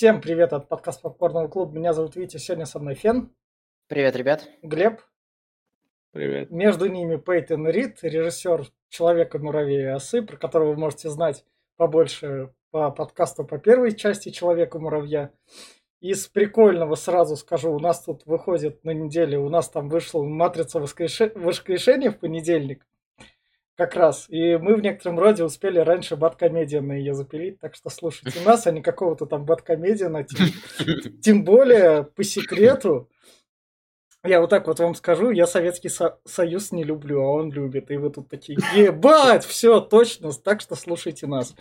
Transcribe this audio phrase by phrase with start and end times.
[0.00, 1.76] Всем привет от подкаста Попкорного клуба.
[1.76, 3.34] Меня зовут Витя, сегодня со мной Фен.
[3.86, 4.48] Привет, ребят.
[4.62, 5.02] Глеб.
[6.12, 6.50] Привет.
[6.50, 11.44] Между ними Пейтон Рид, режиссер «Человека, муравея и осы», про которого вы можете знать
[11.76, 15.34] побольше по подкасту по первой части «Человека-муравья».
[16.00, 20.80] Из прикольного сразу скажу, у нас тут выходит на неделе, у нас там вышла «Матрица
[20.80, 22.86] воскрешения» в понедельник
[23.80, 24.26] как раз.
[24.28, 28.72] И мы в некотором роде успели раньше Бэткомедиана ее запилить, так что слушайте нас, а
[28.72, 30.24] не какого-то там Бэткомедиана.
[30.24, 30.46] Тем,
[31.22, 33.08] тем более, по секрету,
[34.22, 37.90] я вот так вот вам скажу, я Советский Со- Союз не люблю, а он любит.
[37.90, 41.54] И вы тут такие, ебать, все, точно, так что слушайте нас.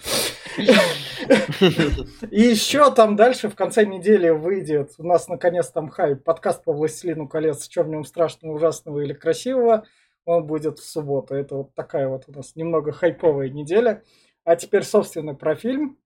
[0.58, 6.74] И еще там дальше в конце недели выйдет, у нас наконец там хайп, подкаст по
[6.74, 9.86] «Властелину колец», чем в нем страшного, ужасного или красивого
[10.30, 11.36] он будет в субботу.
[11.36, 14.04] Это вот такая вот у нас немного хайповая неделя.
[14.44, 15.98] А теперь, собственно, про фильм.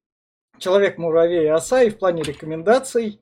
[0.57, 1.83] Человек-муравей и оса.
[1.83, 3.21] И в плане рекомендаций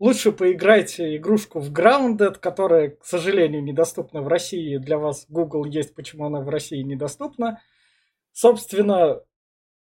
[0.00, 4.78] лучше поиграйте игрушку в Grounded, которая, к сожалению, недоступна в России.
[4.78, 7.62] Для вас Google есть, почему она в России недоступна.
[8.32, 9.22] Собственно,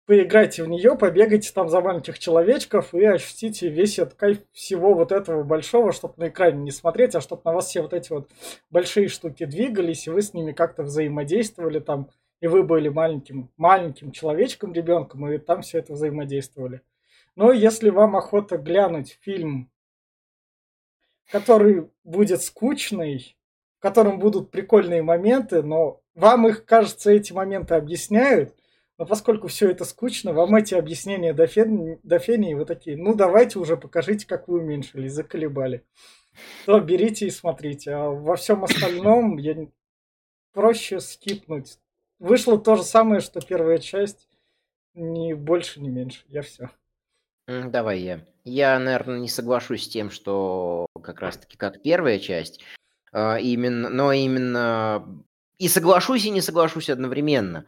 [0.09, 5.13] поиграйте в нее, побегайте там за маленьких человечков и ощутите весь этот кайф всего вот
[5.13, 8.27] этого большого, чтобы на экране не смотреть, а чтобы на вас все вот эти вот
[8.71, 12.09] большие штуки двигались, и вы с ними как-то взаимодействовали там,
[12.41, 16.81] и вы были маленьким, маленьким человечком, ребенком, и там все это взаимодействовали.
[17.37, 19.71] Но если вам охота глянуть фильм,
[21.31, 23.37] который будет скучный,
[23.79, 28.58] в котором будут прикольные моменты, но вам их, кажется, эти моменты объясняют,
[28.99, 32.01] но поскольку все это скучно, вам эти объяснения до, фен...
[32.03, 35.87] до фении, вы такие, ну давайте уже покажите, как вы уменьшились, заколебали.
[36.67, 37.93] То берите и смотрите.
[37.93, 39.69] А во всем остальном я
[40.53, 41.79] проще скипнуть.
[42.19, 44.29] Вышло то же самое, что первая часть.
[44.95, 46.25] Ни больше, ни меньше.
[46.27, 46.71] Я все.
[47.47, 48.27] Давай я.
[48.45, 52.65] Я, наверное, не соглашусь с тем, что как раз-таки как первая часть.
[53.13, 55.25] А, именно, но именно
[55.59, 57.67] и соглашусь, и не соглашусь одновременно.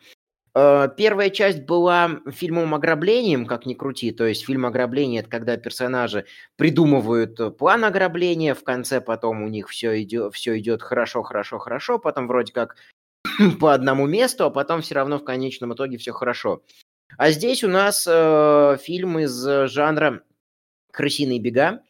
[0.55, 4.11] Э, первая часть была фильмом ограблением, как ни крути.
[4.11, 9.49] То есть фильм ограбления– это когда персонажи придумывают э, план ограбления, в конце потом у
[9.49, 12.77] них все идет, все идет хорошо, хорошо, хорошо, потом вроде как
[13.61, 16.63] по одному месту, а потом все равно в конечном итоге все хорошо.
[17.17, 19.33] А здесь у нас э, фильм из
[19.69, 20.23] жанра
[20.93, 21.83] «Крысиные бега»,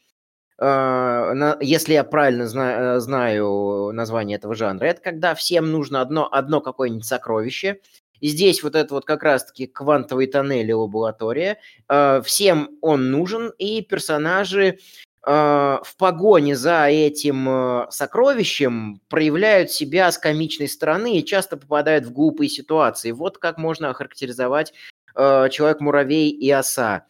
[0.63, 6.61] если я правильно зна, э, знаю название этого жанра, это когда всем нужно одно, одно
[6.61, 7.81] какое-нибудь сокровище,
[8.21, 11.59] и здесь вот это вот как раз-таки квантовый тоннель и лаборатория.
[11.89, 14.79] Э, всем он нужен, и персонажи
[15.27, 22.05] э, в погоне за этим э, сокровищем проявляют себя с комичной стороны и часто попадают
[22.05, 23.13] в глупые ситуации.
[23.13, 24.73] Вот как можно охарактеризовать
[25.13, 27.05] Человек-муравей и оса.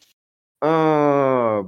[0.63, 1.67] Ну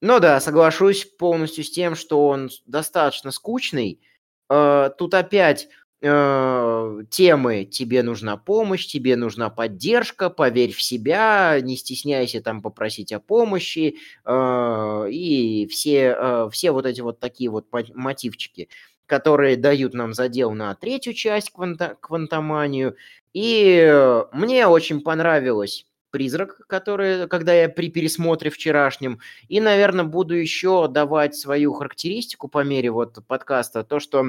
[0.00, 4.00] да, соглашусь полностью с тем, что он достаточно скучный.
[4.48, 5.68] Тут опять
[6.02, 13.12] э, темы «тебе нужна помощь», «тебе нужна поддержка», «поверь в себя», «не стесняйся там попросить
[13.12, 18.68] о помощи» э, и все, э, все вот эти вот такие вот мотивчики,
[19.06, 22.96] которые дают нам задел на третью часть кванта «Квантоманию».
[23.32, 30.88] И мне очень понравилось призрак, который, когда я при пересмотре вчерашнем, и, наверное, буду еще
[30.88, 34.24] давать свою характеристику по мере вот подкаста, то, что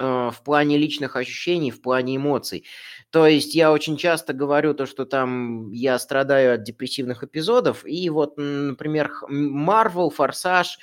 [0.00, 2.64] в плане личных ощущений, в плане эмоций.
[3.10, 8.08] То есть я очень часто говорю то, что там я страдаю от депрессивных эпизодов, и
[8.08, 10.78] вот, например, Марвел, Форсаж,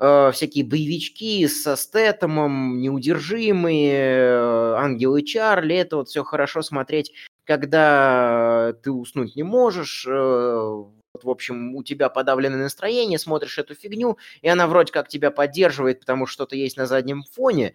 [0.00, 7.12] э, всякие боевички со Стэтомом, неудержимые, э, Ангелы Чарли, это вот все хорошо смотреть,
[7.44, 14.16] когда ты уснуть не можешь, э, в общем, у тебя подавленное настроение, смотришь эту фигню,
[14.40, 17.74] и она вроде как тебя поддерживает, потому что что-то есть на заднем фоне,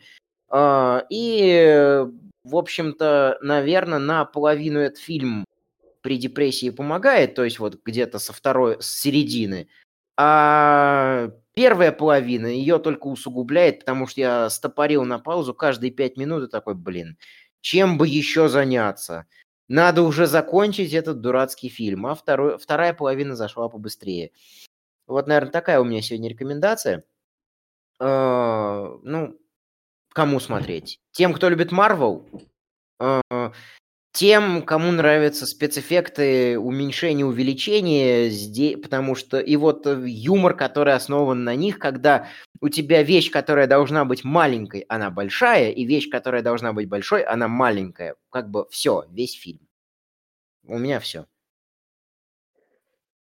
[0.53, 2.05] и,
[2.43, 5.45] в общем-то, наверное, наполовину этот фильм
[6.01, 9.67] при депрессии помогает, то есть вот где-то со второй, с середины.
[10.17, 16.43] А первая половина ее только усугубляет, потому что я стопорил на паузу каждые пять минут
[16.43, 17.17] и такой, блин,
[17.61, 19.27] чем бы еще заняться?
[19.67, 22.05] Надо уже закончить этот дурацкий фильм.
[22.05, 24.31] А второй, вторая половина зашла побыстрее.
[25.07, 27.03] Вот, наверное, такая у меня сегодня рекомендация.
[28.01, 29.39] Uh, ну,
[30.13, 30.99] кому смотреть?
[31.11, 32.27] Тем, кто любит Марвел,
[32.99, 33.21] э,
[34.13, 41.55] тем, кому нравятся спецэффекты, уменьшение, увеличение, потому что и вот э, юмор, который основан на
[41.55, 42.27] них, когда
[42.59, 47.23] у тебя вещь, которая должна быть маленькой, она большая, и вещь, которая должна быть большой,
[47.23, 48.15] она маленькая.
[48.29, 49.67] Как бы все, весь фильм.
[50.63, 51.25] У меня все.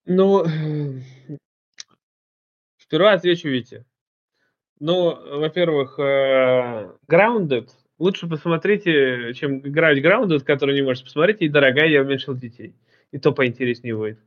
[0.07, 0.45] Ну,
[2.89, 3.85] Сперва отвечу Вите.
[4.81, 7.69] Ну, во-первых, э, Grounded.
[7.99, 12.75] Лучше посмотрите, чем играть Grounded, который не можете посмотреть, и дорогая, я уменьшил детей.
[13.11, 14.19] И то поинтереснее будет.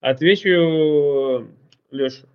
[0.00, 1.48] Отвечу
[1.90, 2.26] Леша.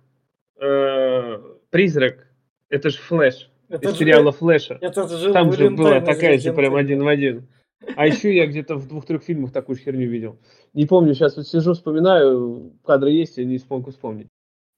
[0.60, 1.38] Э,
[1.70, 2.26] Призрак.
[2.68, 3.50] Это же Флэш.
[3.68, 4.78] Это из сериала Флэша.
[4.80, 7.48] Это же Там же была такая же прям один в один.
[7.96, 10.38] А еще я где-то в двух-трех фильмах такую же херню видел.
[10.72, 14.28] Не помню, сейчас вот сижу, вспоминаю, кадры есть, я не смогу вспомнить.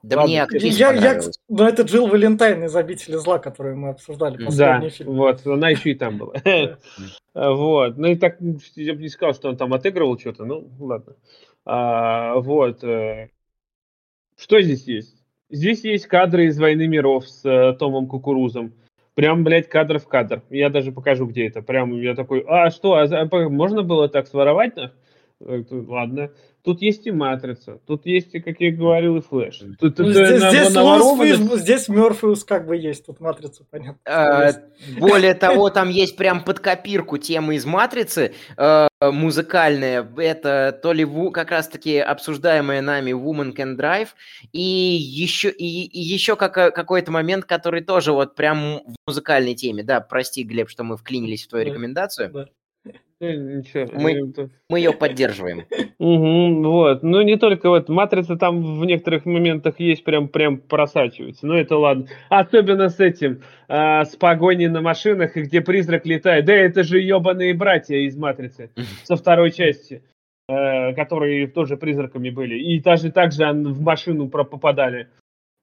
[0.02, 3.88] Да Ладно, мне актриса я, я, Ну, это Джилл Валентайн из «Обители зла», которую мы
[3.88, 5.14] обсуждали последний да, фильм.
[5.14, 6.34] вот, она еще и там была.
[7.34, 8.38] Вот, ну и так,
[8.76, 11.16] я бы не сказал, что он там отыгрывал что-то, ну, ладно.
[11.66, 12.82] А, вот.
[12.84, 13.28] Э,
[14.38, 15.16] что здесь есть?
[15.50, 18.72] Здесь есть кадры из «Войны миров» с э, Томом Кукурузом.
[19.14, 20.42] Прям, блядь, кадр в кадр.
[20.50, 21.62] Я даже покажу, где это.
[21.62, 24.78] Прям я такой, а что, а, а можно было так своровать?
[24.78, 24.92] Э,
[25.40, 26.30] ладно.
[26.62, 29.62] Тут есть и матрица, тут есть, и, как я говорил, и флеш.
[29.78, 34.00] Тут, ну, здесь, на, здесь, на здесь Морфеус как бы есть, тут матрица, понятно.
[34.04, 34.50] А,
[34.98, 40.08] более того, там есть прям под копирку темы из матрицы э, музыкальная.
[40.16, 44.08] Это то ли как раз-таки обсуждаемая нами Woman Can Drive,
[44.50, 49.84] и еще, и, и еще как, какой-то момент, который тоже вот прям в музыкальной теме.
[49.84, 52.30] Да, прости, Глеб, что мы вклинились в твою да, рекомендацию.
[52.32, 52.48] Да.
[53.18, 55.64] Ничего, мы, мы ее поддерживаем.
[55.98, 57.02] Угу, вот.
[57.02, 61.46] Ну, не только вот матрица там в некоторых моментах есть, прям прям просачивается.
[61.46, 62.06] Но это ладно.
[62.28, 66.44] Особенно с этим, а, с погоней на машинах, и где призрак летает.
[66.44, 68.70] Да, это же ебаные братья из матрицы
[69.04, 70.02] со второй части,
[70.48, 72.58] а, которые тоже призраками были.
[72.58, 75.08] И даже так же в машину попадали.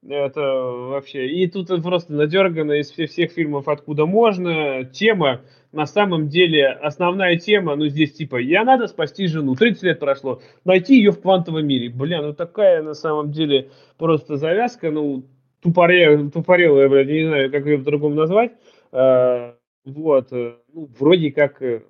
[0.07, 1.27] Это вообще...
[1.29, 4.83] И тут просто надергано из всех фильмов «Откуда можно».
[4.83, 5.41] Тема,
[5.71, 9.55] на самом деле, основная тема, ну, здесь типа, я надо спасти жену.
[9.55, 10.41] 30 лет прошло.
[10.65, 11.89] Найти ее в квантовом мире.
[11.89, 15.23] Бля, ну такая, на самом деле, просто завязка, ну,
[15.61, 18.51] тупоре, тупорелая, блядь, не знаю, как ее по-другому назвать.
[18.91, 19.55] А,
[19.85, 20.33] вот.
[20.33, 21.61] Э, ну, вроде как...
[21.61, 21.81] Э,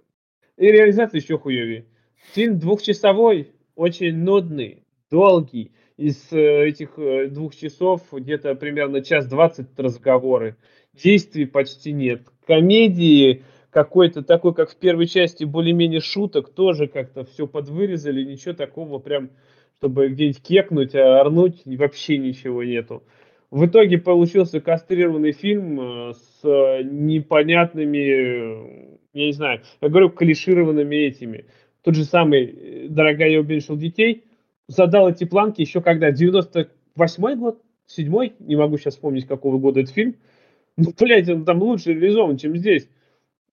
[0.58, 1.86] и реализация еще хуевее.
[2.34, 9.68] Фильм двухчасовой, очень нудный, долгий из э, этих э, двух часов где-то примерно час двадцать
[9.78, 10.56] разговоры.
[10.94, 12.24] Действий почти нет.
[12.46, 19.00] Комедии какой-то такой, как в первой части, более-менее шуток, тоже как-то все подвырезали, ничего такого
[19.00, 19.32] прям,
[19.78, 23.04] чтобы где-нибудь кекнуть, а орнуть, вообще ничего нету.
[23.50, 26.44] В итоге получился кастрированный фильм э, с
[26.84, 31.46] непонятными, я не знаю, я говорю, клишированными этими.
[31.84, 34.24] Тот же самый «Дорогая, я уменьшил детей»,
[34.68, 36.12] задал эти планки еще когда?
[36.12, 37.62] 98-й год?
[37.86, 38.34] Седьмой?
[38.40, 40.16] Не могу сейчас вспомнить, какого года этот фильм.
[40.78, 42.90] Ну, блядь, он там лучше реализован, чем здесь.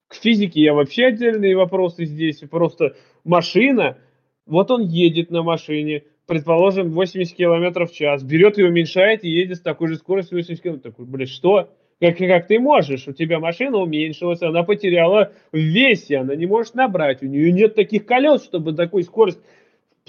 [0.08, 2.38] К физике я вообще отдельные вопросы здесь.
[2.50, 3.98] Просто машина,
[4.46, 9.58] вот он едет на машине, предположим, 80 км в час, берет и уменьшает, и едет
[9.58, 10.80] с такой же скоростью 80 км.
[10.80, 11.70] Такой, блядь, что?
[12.00, 13.06] Как, как ты можешь?
[13.08, 17.22] У тебя машина уменьшилась, она потеряла в весе, она не может набрать.
[17.22, 19.40] У нее нет таких колес, чтобы такой скорость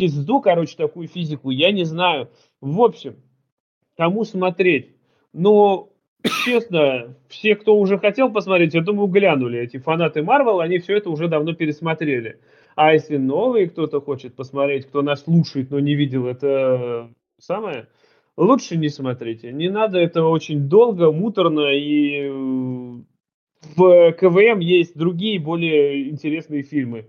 [0.02, 2.32] пизду, короче, такую физику, я не знаю.
[2.60, 3.18] В общем,
[3.96, 4.96] кому смотреть?
[5.32, 5.90] Но,
[6.44, 9.60] честно, все, кто уже хотел посмотреть, я думаю, глянули.
[9.60, 12.40] Эти фанаты Марвел, они все это уже давно пересмотрели.
[12.76, 17.88] А если новый кто-то хочет посмотреть, кто нас слушает, но не видел, это самое,
[18.38, 19.52] лучше не смотрите.
[19.52, 22.28] Не надо, это очень долго, муторно, и
[23.76, 27.06] в КВМ есть другие, более интересные фильмы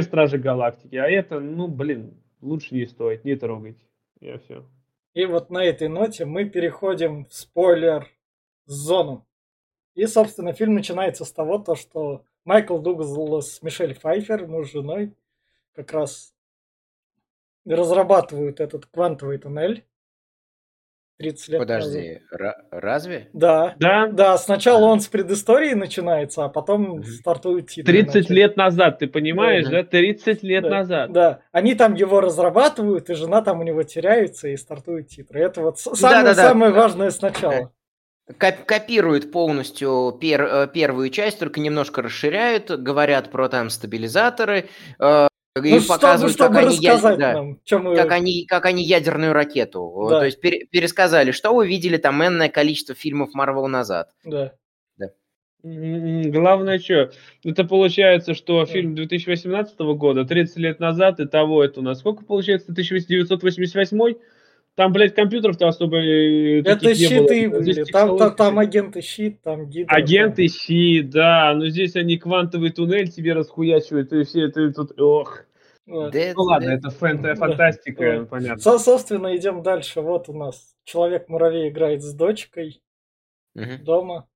[0.00, 0.96] же Стражи Галактики.
[0.96, 3.78] А это, ну, блин, лучше не стоит, не трогать.
[4.20, 4.64] Я все.
[5.14, 9.26] И вот на этой ноте мы переходим в спойлер-зону.
[9.94, 14.72] И, собственно, фильм начинается с того, то, что Майкл Дуглас с Мишель Файфер, муж с
[14.72, 15.14] женой,
[15.74, 16.34] как раз
[17.64, 19.84] разрабатывают этот квантовый туннель.
[21.18, 22.66] 30 лет Подожди, назад.
[22.70, 23.28] разве?
[23.32, 23.74] Да.
[23.78, 24.08] Да?
[24.08, 27.92] Да, сначала он с предыстории начинается, а потом стартует титры.
[27.92, 28.30] 30 начать.
[28.30, 29.82] лет назад, ты понимаешь, да?
[29.82, 29.84] да?
[29.84, 30.70] 30 лет да.
[30.70, 31.12] назад.
[31.12, 35.40] Да, они там его разрабатывают, и жена там у него теряется, и стартует титры.
[35.40, 36.80] Это вот самое, да, да, самое да.
[36.80, 37.72] важное сначала.
[38.38, 45.74] Копируют полностью пер, э, первую часть, только немножко расширяют, говорят про там стабилизаторы, э, и
[45.74, 47.96] ну, показывают, чтобы, как, они, да, нам, мы...
[47.96, 50.06] как, они, как они ядерную ракету.
[50.08, 50.20] Да.
[50.20, 54.08] То есть пер, пересказали, что вы видели там энное количество фильмов Марвел назад.
[54.24, 54.54] Да.
[54.96, 55.10] да.
[55.62, 57.10] Главное, что,
[57.44, 62.24] это получается, что фильм 2018 года, 30 лет назад, и того это у нас сколько
[62.24, 64.14] получается, 1988
[64.74, 67.60] там, блядь, компьютеров-то особо э, Это щиты было.
[67.60, 67.84] были.
[67.84, 69.94] Там, там, там агенты щит, там гидра.
[69.94, 70.54] Агенты там.
[70.56, 71.52] щит, да.
[71.54, 74.98] Но здесь они квантовый туннель тебе расхуячивают, и все это тут.
[74.98, 75.42] Ох.
[75.86, 76.14] Вот.
[76.14, 77.34] Dead- Ну ладно, Dead- это фэнт- Да.
[77.34, 78.24] фантастика, Да.
[78.26, 78.58] понятно.
[78.62, 80.00] Со- собственно, идем дальше.
[80.00, 82.80] Вот у нас Человек-муравей играет с дочкой
[83.54, 83.84] Мгм.
[83.84, 84.26] дома.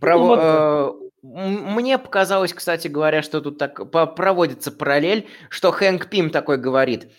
[0.00, 6.30] Право- вот, э, Мне показалось, кстати говоря, что тут так проводится параллель, что Хэнк Пим
[6.30, 7.12] такой говорит.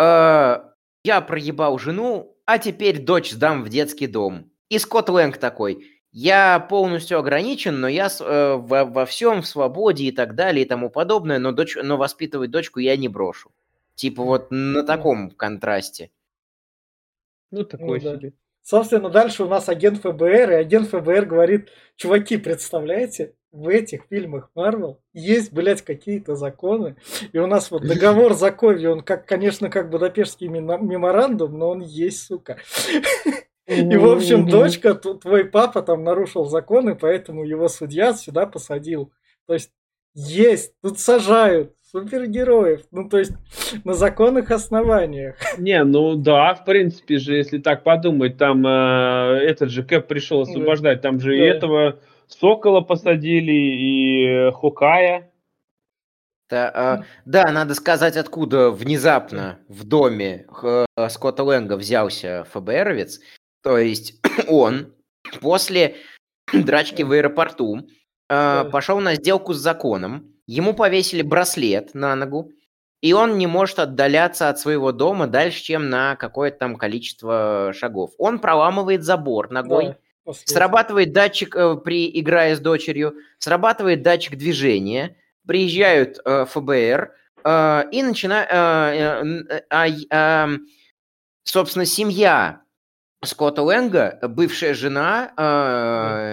[0.00, 0.60] «Э,
[1.04, 4.50] Я проебал жену, а теперь дочь сдам в детский дом.
[4.70, 5.86] И Скотт Лэнг такой.
[6.10, 10.68] Я полностью ограничен, но я э, во, во всем в свободе и так далее и
[10.68, 13.50] тому подобное, но, дочь, но воспитывать дочку я не брошу.
[13.94, 16.10] Типа вот на таком контрасте.
[17.50, 18.16] Ну, такой да.
[18.16, 18.32] себе.
[18.62, 24.50] Собственно, дальше у нас агент ФБР, и агент ФБР говорит, чуваки, представляете, в этих фильмах
[24.54, 26.96] Марвел есть, блядь, какие-то законы,
[27.32, 32.26] и у нас вот договор Заковья, он, как, конечно, как Будапештский меморандум, но он есть,
[32.26, 32.58] сука.
[33.66, 39.12] И, в общем, дочка, твой папа там нарушил законы, поэтому его судья сюда посадил.
[39.46, 39.70] То есть,
[40.14, 43.32] есть, тут сажают супергероев, ну, то есть,
[43.84, 45.36] на законных основаниях.
[45.58, 50.40] Не, ну да, в принципе же, если так подумать, там э, этот же Кэп пришел
[50.40, 51.44] освобождать, там же и Да.
[51.46, 55.30] этого Сокола посадили, и Хукая.
[56.50, 63.20] Да, а, да, надо сказать, откуда внезапно в доме х- Скотта Лэнга взялся ФБРовец.
[63.62, 64.92] То есть он
[65.40, 65.96] после
[66.52, 67.88] драчки в аэропорту
[68.28, 68.68] Да.
[68.70, 72.52] пошел на сделку с законом, ему повесили браслет на ногу,
[73.00, 78.12] и он не может отдаляться от своего дома дальше, чем на какое-то там количество шагов.
[78.18, 84.36] Он проламывает забор ногой, Да, после- Срабатывает датчик, э, при, играя с дочерью, срабатывает датчик
[84.36, 85.16] движения,
[85.46, 87.12] приезжают э, ФБР
[87.44, 88.50] э, и начинают...
[91.44, 92.63] собственно, семья
[93.26, 95.32] Скотта Лэнга, бывшая жена,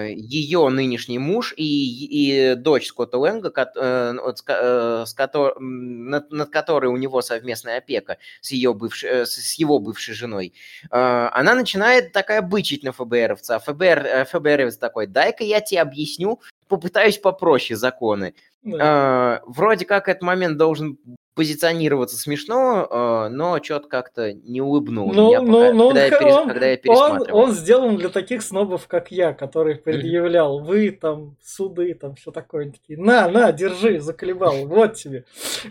[0.09, 6.09] ее нынешний муж и, и дочь Скотта Лэнга, кот- э, с э, с кото- м,
[6.09, 10.13] над, над которой у него совместная опека с, ее бывшей, э, с с его бывшей
[10.13, 10.53] женой,
[10.89, 13.55] э, она начинает такая бычить на ФБРовца.
[13.55, 18.33] А ФБР, э, ФБРовец такой, дай-ка я тебе объясню, попытаюсь попроще законы.
[18.63, 19.41] Да.
[19.41, 20.97] Э, вроде как этот момент должен
[21.33, 26.11] позиционироваться смешно, э, но что-то как-то не улыбнул Ну, меня, ну, пока- ну, когда, я
[26.11, 27.39] он- перес- он- когда я Он, пересматривал.
[27.39, 32.69] он сделан для таких снобов, как я, который предъявлял, вы там, суды, там, все такое.
[32.71, 35.23] Такие, на, на, держи, заколебал, вот тебе.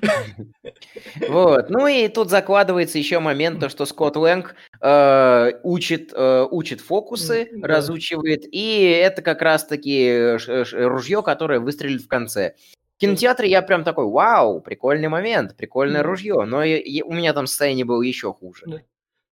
[1.28, 1.70] Вот.
[1.70, 7.48] Ну и тут закладывается еще момент, то, что Скотт Лэнг э, учит, э, учит фокусы,
[7.52, 7.68] да.
[7.68, 10.36] разучивает, и это как раз-таки
[10.72, 12.54] ружье, которое выстрелит в конце.
[13.00, 17.46] Кинотеатре я прям такой, вау, прикольный момент, прикольное ружье, но и- и у меня там
[17.46, 18.82] состояние было еще хуже.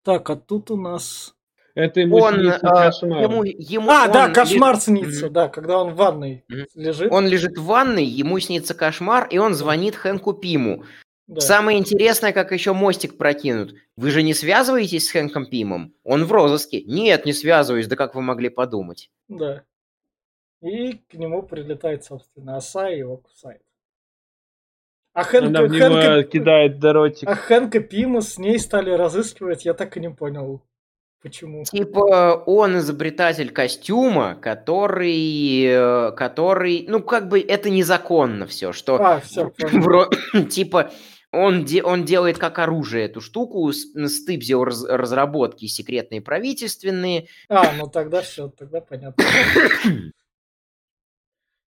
[0.04, 1.34] Так, а тут у нас...
[1.74, 3.22] Это ему Он, снится кошмар.
[3.22, 6.44] ему, ему А, да, он кошмар лежит- снится, да, когда он в ванной
[6.74, 7.12] лежит.
[7.12, 10.84] Он лежит в ванной, ему снится кошмар, и он звонит Хэнку Пиму.
[11.28, 11.40] да.
[11.40, 13.74] Самое интересное, как еще мостик прокинут.
[13.96, 15.92] Вы же не связываетесь с Хэнком Пимом?
[16.02, 16.82] Он в розыске.
[16.82, 19.10] Нет, не связываюсь, да как вы могли подумать.
[19.28, 19.62] Да.
[20.60, 23.62] И к нему прилетает, собственно, оса и его кусает.
[25.14, 27.28] А Хэнка, Она в него Хэнка- кидает дротик.
[27.28, 30.62] а Хэнка Пима с ней стали разыскивать, я так и не понял,
[31.22, 31.64] почему.
[31.64, 39.20] Типа он изобретатель костюма, который, э, который, ну как бы это незаконно все, что А,
[39.20, 39.50] все,
[40.50, 40.90] типа
[41.32, 47.72] он, де- он делает как оружие эту штуку, с- стыбзил раз- разработки секретные правительственные, А,
[47.76, 49.24] ну тогда все, тогда понятно.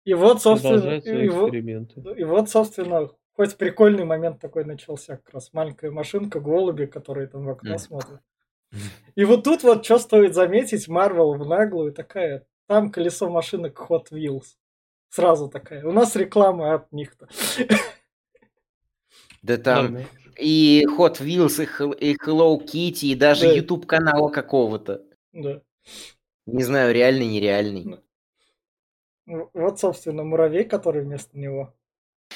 [0.04, 2.00] И вот, собственно, и вот, эксперименты.
[2.16, 7.45] и вот, собственно, хоть прикольный момент такой начался, как раз маленькая машинка, голуби, которые там
[7.45, 7.78] в окно Мгм.
[7.78, 8.21] смотрят.
[9.14, 14.11] И вот тут вот что стоит заметить, Марвел в наглую такая, там колесо машинок Hot
[14.11, 14.57] Wheels.
[15.09, 15.85] Сразу такая.
[15.85, 17.28] У нас реклама от них-то.
[19.42, 19.99] да там
[20.38, 23.52] и Hot Wheels, и, Hel- и Hello Kitty, и даже Да.
[23.52, 25.02] YouTube канала какого-то.
[25.33, 25.61] Да.
[26.47, 27.99] Не знаю, реальный, нереальный.
[29.31, 29.49] Ну.
[29.55, 31.73] Вот, собственно, муравей, который вместо него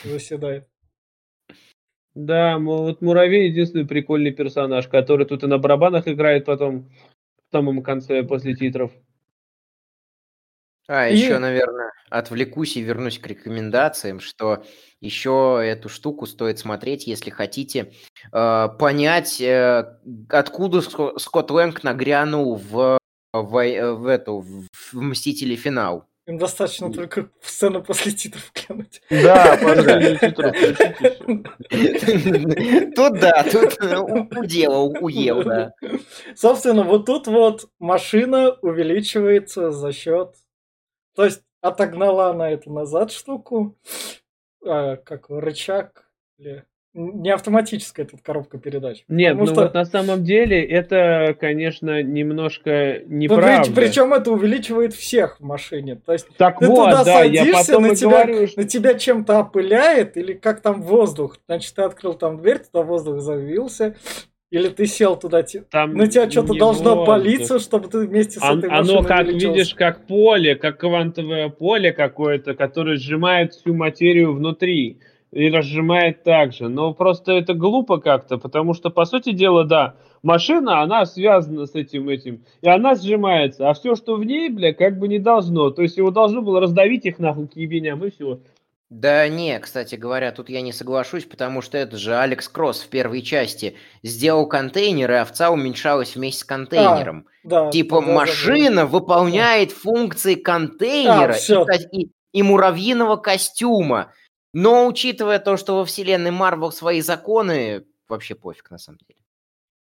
[0.04, 0.68] заседает.
[2.14, 6.88] Да, вот Муравей единственный прикольный персонаж, который тут и на барабанах играет потом
[7.48, 8.92] в самом конце после титров.
[10.86, 14.62] А, И- еще, наверное, отвлекусь и вернусь к рекомендациям, что
[15.00, 17.92] еще эту штуку стоит смотреть, если хотите
[18.32, 19.98] э, понять, э,
[20.28, 22.98] откуда Ско- Скотт Лэнг нагрянул в,
[23.32, 25.56] в, э, в эту в «Мстители.
[25.56, 26.06] Финал».
[26.26, 29.02] Им достаточно только сцену после титров глянуть.
[29.10, 29.82] Да, пару
[30.18, 30.56] титров.
[32.94, 35.74] Тут да, тут э, у- уделал, уел, да.
[36.34, 40.34] Собственно, вот тут вот машина увеличивается за счет...
[41.14, 43.76] То есть отогнала она эту назад штуку,
[44.64, 46.64] а, как рычаг, или
[46.94, 49.04] не автоматическая тут коробка передач.
[49.08, 53.72] Нет, ну что- вот на самом деле это, конечно, немножко Ну, неправда.
[53.74, 55.96] причем это увеличивает всех в машине.
[55.96, 58.60] То есть Так ты вот, туда да, я садишься, потом на тебя, говорю, что...
[58.60, 61.38] на тебя чем-то опыляет, или как там воздух.
[61.46, 63.96] Значит, ты открыл там дверь, туда воздух завился,
[64.50, 67.06] или ты сел туда, там на тебя что-то должно воздух.
[67.06, 69.48] палиться, чтобы ты вместе с Он- этой оно, машиной как увеличился.
[69.52, 75.00] видишь, как поле, как квантовое поле какое-то, которое сжимает всю материю внутри
[75.34, 76.68] и разжимает так же.
[76.68, 81.74] Но просто это глупо как-то, потому что, по сути дела, да, машина, она связана с
[81.74, 85.70] этим этим, и она сжимается, а все, что в ней, бля, как бы не должно.
[85.70, 88.38] То есть его должно было раздавить их нахуй к ебеням, и все.
[88.90, 92.88] Да не, кстати говоря, тут я не соглашусь, потому что это же Алекс Кросс в
[92.88, 93.74] первой части
[94.04, 97.26] сделал контейнер, и овца уменьшалась вместе с контейнером.
[97.42, 98.18] Да, типа да, да, да, да.
[98.20, 104.12] машина выполняет функции контейнера А, и, и- и муравьиного костюма.
[104.54, 109.20] Но учитывая то, что во вселенной Марвел свои законы, вообще пофиг на самом деле.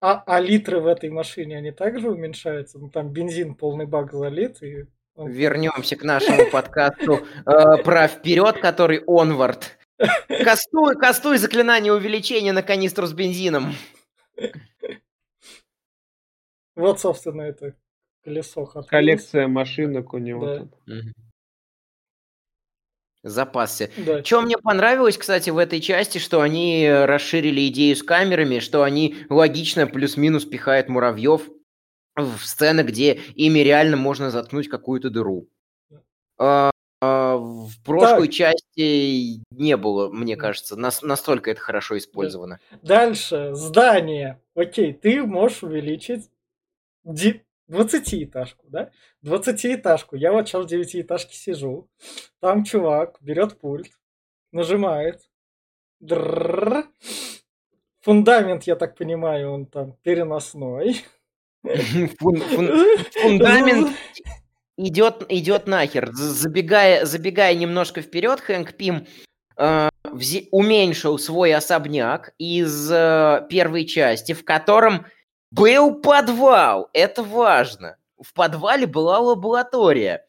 [0.00, 2.79] А, а литры в этой машине, они также уменьшаются?
[2.79, 4.87] Ну, там бензин полный бак залит, и...
[5.14, 9.79] Вернемся к нашему подкасту э, про вперед, который онвард.
[10.43, 13.75] Кастуй, кастуй заклинание увеличения на канистру с бензином.
[16.75, 17.75] Вот, собственно, это
[18.25, 18.64] колесо.
[18.88, 20.47] Коллекция машинок у него.
[20.47, 20.59] Да.
[20.61, 20.75] тут.
[23.23, 23.88] Запасся.
[23.99, 24.25] Да.
[24.25, 29.17] Что мне понравилось, кстати, в этой части, что они расширили идею с камерами, что они
[29.31, 31.49] логично плюс-минус пихают муравьев
[32.17, 35.47] в сцены, где ими реально можно заткнуть какую-то дыру.
[36.37, 42.59] А, а, в прошлой части не было, мне кажется, нас- настолько это хорошо использовано.
[42.83, 44.41] Дальше, здание.
[44.57, 46.29] Окей, ты можешь увеличить
[47.05, 48.91] ди- 20-этажку, да?
[49.25, 50.17] 20-этажку.
[50.17, 51.88] Я вот сейчас в 9-этажке сижу.
[52.41, 53.88] Там чувак берет пульт,
[54.52, 55.21] нажимает.
[56.00, 56.87] Дрррр.
[58.00, 61.02] Фундамент, я так понимаю, он там переносной.
[61.64, 63.97] Фун- фун- Фундамент
[64.76, 66.11] идет, идет нахер.
[66.13, 69.06] Забегая, забегая немножко вперед, Хэнк Пим
[69.56, 69.89] э,
[70.50, 75.06] уменьшил свой особняк из э, первой части, в котором
[75.52, 76.88] был подвал.
[76.93, 77.97] Это важно.
[78.21, 80.26] В подвале была лаборатория.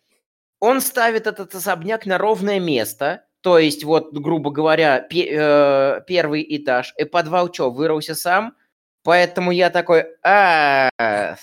[0.59, 6.45] Он ставит этот особняк на ровное место, то есть, вот, грубо говоря, пе- э, первый
[6.57, 8.55] этаж, и подвал что, вырвался сам?
[9.03, 10.89] Поэтому я такой, а,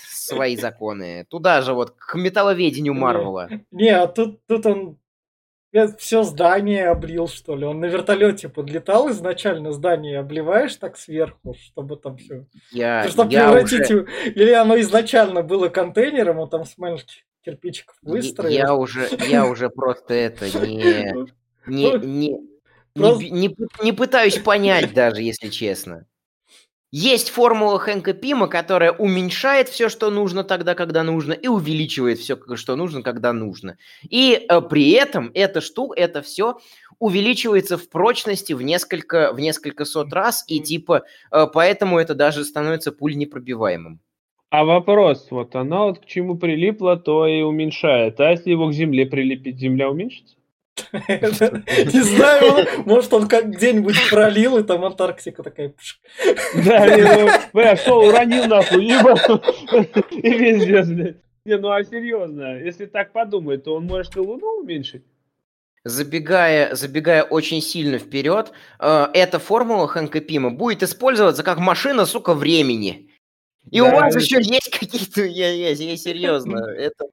[0.09, 1.25] свои законы.
[1.29, 2.95] Туда же вот, к металловедению.
[2.95, 3.49] Марвела.
[3.69, 4.97] Не, а тут, тут он
[5.97, 7.65] все здание облил, что ли.
[7.65, 13.47] Он на вертолете подлетал изначально, здание обливаешь так сверху, чтобы там все Я, Чтобы я
[13.47, 18.51] превратить уже, Или оно изначально было контейнером, он там с маленьких кирпичиков выстроил.
[18.51, 21.13] я уже, я уже просто это не,
[21.65, 22.37] не,
[22.95, 26.05] Ну, не, не, не пытаюсь понять даже, если честно.
[26.93, 32.37] Есть формула Хэнка Пима, которая уменьшает все, что нужно тогда, когда нужно, и увеличивает все,
[32.55, 33.77] что нужно, когда нужно.
[34.09, 36.57] И э, при этом эта штука, это все
[36.99, 42.43] увеличивается в прочности в несколько, в несколько сот раз, и типа э, поэтому это даже
[42.43, 44.01] становится пуль непробиваемым.
[44.49, 48.19] А вопрос, вот она вот к чему прилипла, то и уменьшает.
[48.19, 50.35] А если его к земле прилепить, земля уменьшится?
[50.91, 55.73] Не знаю, может он как где-нибудь пролил, и там Антарктика такая.
[56.65, 59.17] Да, не, ну, бля, что, уронил нахуй, ебал.
[60.11, 61.15] И везде, блядь.
[61.45, 65.03] Не, ну а серьезно, если так подумать, то он может и Луну уменьшить.
[65.83, 72.35] Забегая, забегая очень сильно вперед, э, эта формула Хэнка Пима будет использоваться как машина, сука,
[72.35, 73.09] времени.
[73.71, 77.05] И у Да, вас это- еще есть какие-то, я, я, я серьезно, это...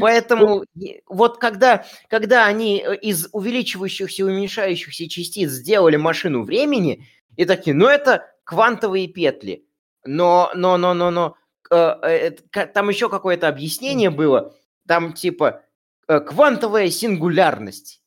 [0.00, 0.64] Поэтому
[1.06, 7.74] вот когда, когда они э, из увеличивающихся и уменьшающихся частиц сделали машину времени, и такие,
[7.74, 9.64] ну это квантовые петли.
[10.04, 11.36] Но, но, но, но, но,
[11.70, 14.54] э, э, там еще какое-то объяснение было,
[14.86, 15.62] там типа
[16.06, 18.02] э, квантовая сингулярность.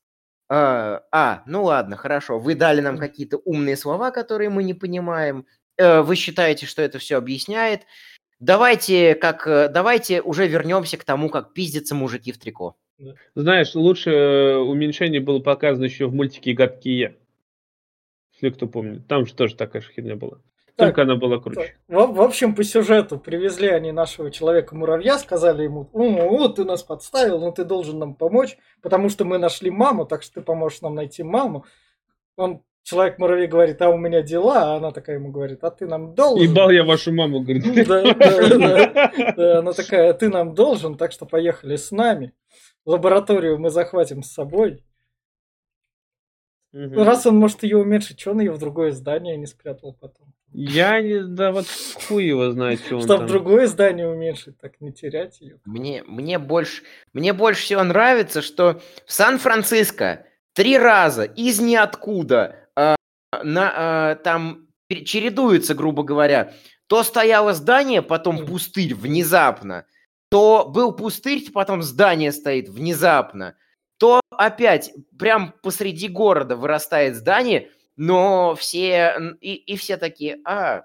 [0.54, 2.38] А, а, ну ладно, хорошо.
[2.38, 5.46] Вы дали нам какие-то умные слова, которые мы не понимаем.
[5.78, 7.84] Э, Вы считаете, что это все объясняет.
[8.42, 12.76] Давайте, как, э, давайте уже вернемся к тому, как пиздятся мужики в трико.
[13.36, 17.18] Знаешь, лучше э, уменьшение было показано еще в мультике «Гадкие».
[18.34, 19.08] Если кто помнит.
[19.08, 20.40] Там же тоже такая же херня была.
[20.76, 21.76] Так, Только она была круче.
[21.88, 27.40] В, в общем, по сюжету привезли они нашего человека-муравья, сказали ему, о, ты нас подставил,
[27.40, 30.96] но ты должен нам помочь, потому что мы нашли маму, так что ты поможешь нам
[30.96, 31.66] найти маму.
[32.38, 36.14] Он, человек-муравей, говорит, а у меня дела, а она такая ему говорит, а ты нам
[36.16, 36.50] должен.
[36.50, 37.64] Ебал я вашу маму, говорит.
[37.88, 39.34] Да, да, да.
[39.38, 42.34] Да, Она такая, «А ты нам должен, так что поехали с нами.
[42.86, 44.84] Лабораторию мы захватим с собой.
[46.74, 50.34] Ну, раз он может ее уменьшить, что он ее в другое здание не спрятал потом?
[50.54, 51.66] Я не, да вот
[52.08, 53.28] хуй его знает, что он Чтобы там.
[53.28, 55.60] другое здание уменьшить, так не терять ее.
[55.66, 62.61] Мне, мне, больше, мне больше всего нравится, что в Сан-Франциско три раза из ниоткуда
[63.44, 66.54] на, а, там чередуется, грубо говоря,
[66.88, 69.86] то стояло здание, потом пустырь внезапно,
[70.30, 73.56] то был пустырь, потом здание стоит внезапно,
[73.98, 80.84] то опять прям посреди города вырастает здание, но все и, и все такие, а,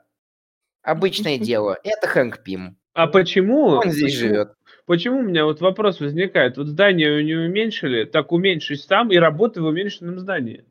[0.83, 3.67] обычное дело, это Хэнк Пим, А почему?
[3.67, 4.53] он здесь почему- живет.
[4.87, 6.57] Почему у меня вот вопрос возникает?
[6.59, 10.65] Вот здание не уменьшили, так уменьшись сам и работай в уменьшенном здании.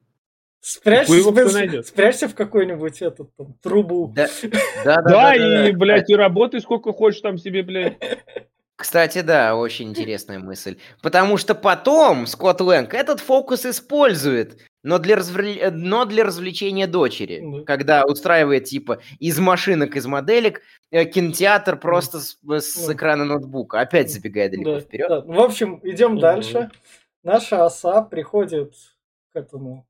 [0.67, 1.85] Спрячься, его кто найдет.
[1.85, 4.11] спрячься в какой-нибудь этот там, трубу.
[4.15, 4.27] Да,
[4.83, 5.35] да, да, Да,
[5.67, 7.97] и, блядь, и работай сколько хочешь там себе, блядь.
[8.75, 10.77] Кстати, да, очень интересная мысль.
[11.03, 17.41] Потому что потом Скотт Лэнг этот фокус использует, но для, развле- но для развлечения дочери.
[17.59, 17.63] Да.
[17.63, 22.93] Когда устраивает, типа, из машинок, из моделек э, кинотеатр просто с, с Да.
[22.93, 23.79] экрана ноутбука.
[23.81, 25.09] Опять забегая далеко Да, вперед.
[25.09, 25.21] да.
[25.21, 26.69] Ну, В общем, идем дальше.
[27.23, 28.73] Наша оса приходит
[29.31, 29.85] к этому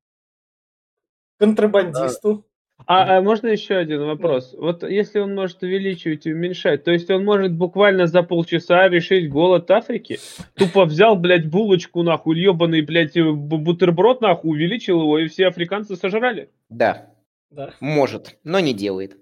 [1.40, 2.46] контрабандисту.
[2.88, 4.54] А, а можно еще один вопрос?
[4.58, 9.30] Вот если он может увеличивать и уменьшать, то есть он может буквально за полчаса решить
[9.30, 10.20] голод Африки?
[10.56, 15.48] Тупо взял, блядь, булочку, нахуй, ебаный, блядь, э, бу- бутерброд, нахуй, увеличил его, и все
[15.48, 16.50] африканцы сожрали?
[16.70, 17.14] Да,
[17.50, 17.72] Да.
[17.80, 19.18] может, но не делает.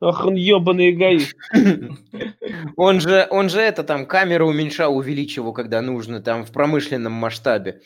[0.00, 1.34] Ах, он ебаный эгоист.
[2.76, 7.82] Он же, он же это там камеру уменьшал, увеличивал, когда нужно, там в промышленном масштабе.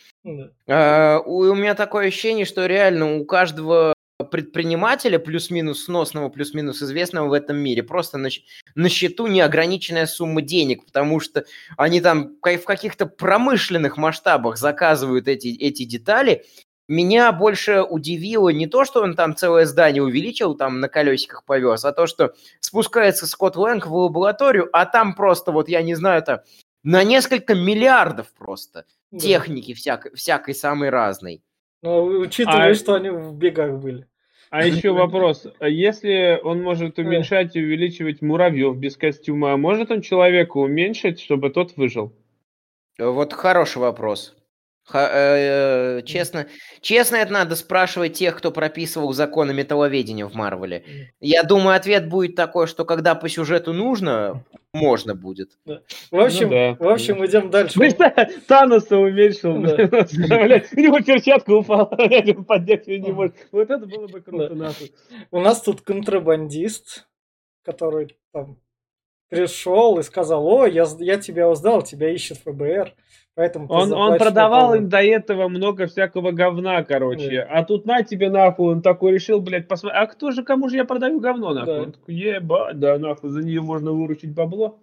[0.68, 3.94] А, у, у меня такое ощущение, что реально у каждого
[4.30, 8.28] предпринимателя, плюс-минус сносного, плюс-минус известного в этом мире, просто на,
[8.74, 11.44] на счету неограниченная сумма денег, потому что
[11.76, 16.44] они там в каких-то промышленных масштабах заказывают эти, эти детали.
[16.92, 21.86] Меня больше удивило не то, что он там целое здание увеличил, там на колесиках повез,
[21.86, 26.18] а то, что спускается Скотт Лэнг в лабораторию, а там просто, вот я не знаю,
[26.18, 26.44] это
[26.82, 29.18] на несколько миллиардов просто Да.
[29.20, 31.42] техники всякой, всякой самой разной.
[31.80, 34.06] Но учитывая, А- что они в бегах были.
[34.50, 35.46] А еще вопрос.
[35.60, 41.20] А Если он может уменьшать и увеличивать муравьев без костюма, а может он человека уменьшить,
[41.22, 42.12] чтобы тот выжил?
[42.98, 44.36] Вот хороший вопрос.
[44.92, 46.46] Ха- э, честно,
[46.82, 50.84] честно, это надо спрашивать тех, кто прописывал законы металловедения в Марвеле.
[51.18, 55.52] Я думаю, ответ будет такой, что когда по сюжету нужно, можно будет.
[55.64, 57.78] В общем, да, в общем, идем дальше.
[57.78, 57.96] Блядь,
[58.46, 59.92] Таноса уменьшил, блядь,
[60.76, 61.86] у него перчатка упала,
[62.46, 63.34] поднять ее не может.
[63.50, 64.54] Вот это было бы круто, Да.
[64.54, 64.92] нахуй.
[65.30, 67.06] У нас тут контрабандист,
[67.64, 68.58] который там
[69.30, 72.92] пришел и сказал, о, я, я тебя узнал, тебя ищет ФБР,
[73.34, 74.78] поэтому Он, он продавал налоги».
[74.82, 77.40] им до этого много всякого говна, короче.
[77.40, 79.98] А тут на тебе нахуй, он такой решил, блядь, посмотри.
[79.98, 81.74] А кто же, кому же я продаю говно, нахуй?
[81.74, 81.82] Да.
[81.82, 84.78] Он такой, ебать, да, нахуй, за нее можно выручить бабло.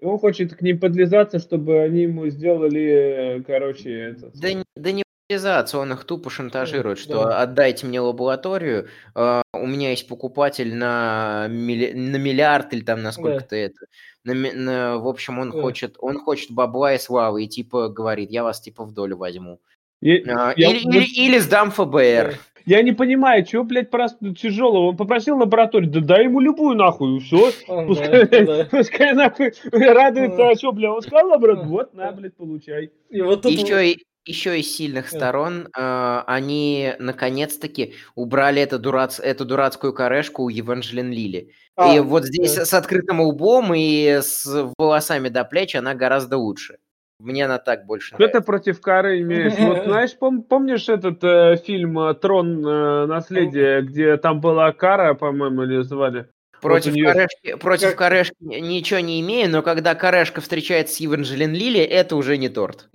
[0.00, 4.38] И он хочет к ним подлизаться, чтобы они ему сделали, э, короче, этот...
[4.38, 7.42] Да, не- да не реализация, он их тупо шантажирует, что Да.
[7.42, 13.10] отдайте мне лабораторию, э, у меня есть покупатель на, милли- на миллиард или там на
[13.12, 13.74] сколько-то это.
[14.28, 18.30] На ми- на- в общем, он хочет, он хочет бабла и славы, и типа говорит,
[18.30, 19.58] я вас типа в долю возьму.
[20.00, 22.38] Я, А, я или, вот- или- или сдам ФБР.
[22.66, 24.88] я не понимаю, чего, блядь, просто тяжелого.
[24.90, 27.50] Он попросил лабораторию, да дай ему любую нахуй, и все.
[27.68, 28.64] Он, Пускай, да, да.
[28.70, 31.70] пускай нахуй радуется, а что, бля, он сказал лабораторию?
[31.70, 32.90] Вот, на, блядь, получай.
[33.10, 39.20] И вот тут Еще и еще из сильных сторон э, они наконец-таки убрали эту, дурац-
[39.22, 41.50] эту дурацкую корешку у Евангелин Лили.
[41.78, 42.64] А, и вот здесь да.
[42.64, 44.44] с открытым лбом и с
[44.76, 46.78] волосами до плеч она гораздо лучше.
[47.20, 48.40] Мне она так больше Что ты нравится.
[48.42, 49.52] против Кары имеешь?
[49.58, 52.66] Вот знаешь, пом- помнишь этот э, фильм э, «Трон.
[52.66, 56.26] э, наследие», где там была Кара, по-моему, или звали?
[56.60, 61.00] Против, у неё- корешки, против Как- корешки ничего не имею, но когда корешка встречается с
[61.00, 62.88] Евангелин Лили, это уже не торт.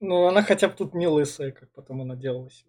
[0.00, 2.64] Ну, она хотя бы тут не лысая, как потом она делалась.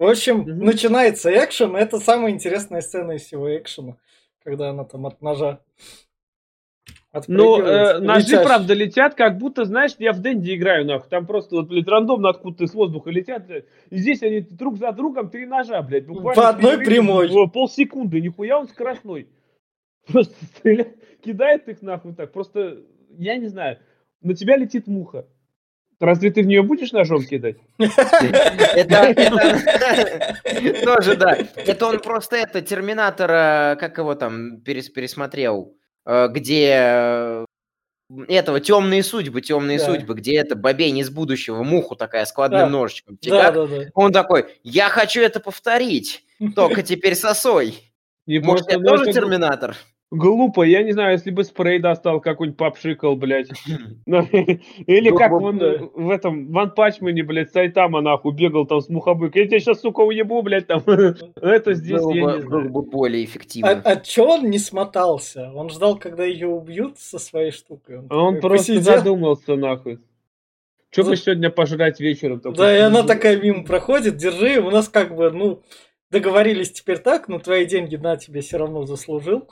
[0.00, 0.64] В общем, Мгм.
[0.64, 1.76] начинается экшен.
[1.76, 3.98] Это самая интересная сцена из всего экшена.
[4.42, 5.60] Когда она там от ножа
[7.28, 8.44] Ну, э, ножи, летящий.
[8.44, 11.10] правда, летят, как будто, знаешь, я в Дэнди играю, нахуй.
[11.10, 13.66] Там просто, вот, блядь, рандомно откуда-то с воздуха летят, блядь.
[13.90, 16.06] И здесь они друг за другом три ножа, блядь.
[16.06, 17.50] Буквально По одной перерыв прямой.
[17.50, 19.28] Полсекунды, нихуя он скоростной.
[20.06, 22.32] Просто стреляет, кидает их нахуй так.
[22.32, 22.78] Просто,
[23.18, 23.78] я не знаю,
[24.22, 25.26] на тебя летит муха.
[26.00, 27.56] Разве ты в нее будешь ножом кидать?
[27.78, 29.14] Это,
[30.84, 31.36] тоже да.
[31.56, 35.74] Это он просто это Терминатора, как его там перес- пересмотрел,
[36.06, 37.44] э, где э,
[38.28, 39.84] этого темные судьбы, темные Да.
[39.84, 42.68] судьбы, где это бабень из будущего, муху такая складным Да.
[42.68, 43.18] ножичком.
[43.22, 43.76] Да, да, да.
[43.92, 46.24] Он такой, я хочу это повторить,
[46.56, 47.78] только теперь сосой.
[48.26, 49.76] И Может, я тоже терминатор?
[50.12, 53.48] Глупо, я не знаю, если бы спрей достал, какой-нибудь попшикал, блядь.
[54.06, 54.26] Ну,
[54.86, 55.58] Или Было как он
[55.94, 59.36] в этом Ван Пачмане, блядь, Сайтама нахуй бегал там с мухобык.
[59.36, 60.82] Я тебя сейчас, сука, уебу, блядь, там.
[61.40, 62.70] Это здесь я бы, не знаю.
[62.70, 63.70] бы более А, эффективно.
[63.70, 65.52] а чё он не смотался?
[65.54, 68.00] Он ждал, когда ее убьют со своей штукой.
[68.08, 70.00] А он просто задумался, нахуй.
[70.90, 72.40] Что бы сегодня пожрать вечером?
[72.40, 75.62] Такой Да, и она такая мимо проходит, держи, у нас как бы, ну,
[76.10, 79.48] договорились теперь так, но твои деньги на тебе все равно заслужил.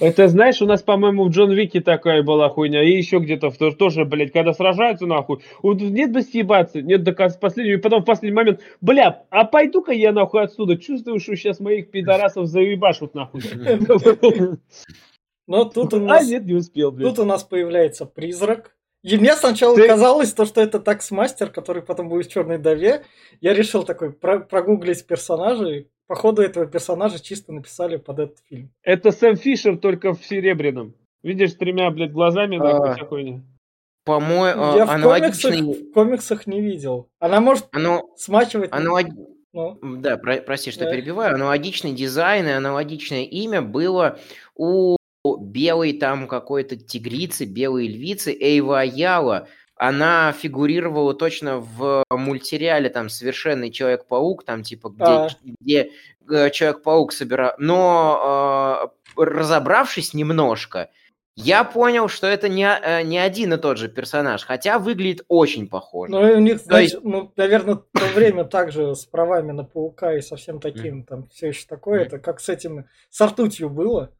[0.00, 3.74] Это, знаешь, у нас, по-моему, в Джон Вике такая была хуйня, и еще где-то в-
[3.76, 8.02] тоже, блядь, когда сражаются, нахуй, вот нет бы съебаться, нет до конца последнего, и потом
[8.02, 13.14] в последний момент, бля, а пойду-ка я, нахуй, отсюда, чувствую, что сейчас моих пидорасов заебашут,
[13.14, 13.40] нахуй.
[15.46, 17.08] Но тут у А, нас, нет, не успел, блядь.
[17.10, 18.74] тут у нас появляется призрак.
[19.02, 23.04] И мне сначала Ты- казалось, то, что это таксмастер, который потом будет в черной дове.
[23.42, 25.90] Я решил такой про- прогуглить персонажей.
[26.06, 28.70] Походу этого персонажа чисто написали под этот фильм.
[28.82, 30.94] Это Сэм Фишер, только в серебряном.
[31.22, 32.94] Видишь, с тремя, блядь, глазами, А.
[33.06, 33.42] хуйня.
[34.04, 35.62] По-моему, Я в комиксах, аналогичный...
[35.62, 37.08] в комиксах не видел.
[37.20, 38.70] Она может Оно, смачивать...
[38.70, 39.06] аналог-
[39.54, 40.90] Ну, Да, про- прости, что Да.
[40.92, 41.34] перебиваю.
[41.36, 44.18] Аналогичный дизайн и аналогичное имя было
[44.54, 44.96] у
[45.40, 49.48] белой там какой-то тигрицы, белой львицы Эйва Аяла.
[49.76, 55.28] Она фигурировала точно в мультсериале там «Совершенный Человек-паук», там типа где, А.
[55.44, 55.90] где
[56.30, 57.54] э, Человек-паук собирал...
[57.58, 60.90] Но э, разобравшись немножко,
[61.36, 65.68] я понял, что это не, э, не один и тот же персонаж, хотя выглядит очень
[65.68, 66.12] похоже.
[66.12, 69.64] ну и у них, То есть- ну, наверное, в то время также с правами на
[69.64, 72.02] паука и со всем таким там все еще такое.
[72.02, 74.12] Это как с этим с Артутью было.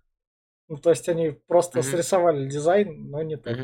[0.69, 3.59] Ну, то есть они просто срисовали дизайн, но не так.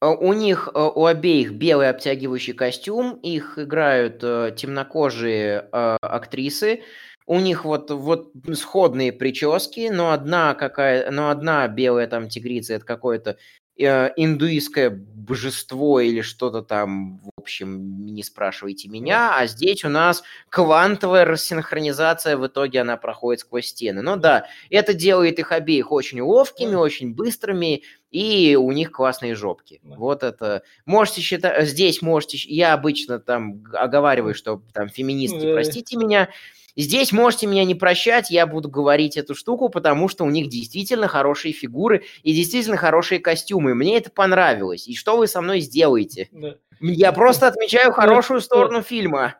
[0.00, 6.82] Э, У них, э, у обеих белый обтягивающий костюм, их играют э, темнокожие актрисы.
[7.26, 12.84] У них вот, вот сходные прически, но одна какая, но одна белая там тигрица это
[12.84, 13.36] какое-то
[13.78, 19.36] э, индуистское божество или что-то там, в общем, не спрашивайте меня.
[19.38, 24.02] А здесь у нас квантовая рассинхронизация, в итоге она проходит сквозь стены.
[24.02, 29.80] Ну да, это делает их обеих очень ловкими, очень быстрыми, и у них классные жопки.
[29.82, 29.96] Да.
[29.96, 30.62] Вот это.
[30.86, 35.52] Можете считать, здесь можете, я обычно там оговариваю, что там феминистки, Да.
[35.54, 36.28] простите меня.
[36.76, 41.08] Здесь можете меня не прощать, я буду говорить эту штуку, потому что у них действительно
[41.08, 43.74] хорошие фигуры и действительно хорошие костюмы.
[43.74, 44.86] Мне это понравилось.
[44.86, 46.28] И что вы со мной сделаете?
[46.30, 46.56] Да.
[46.80, 49.36] Я просто отмечаю хорошую сторону фильма.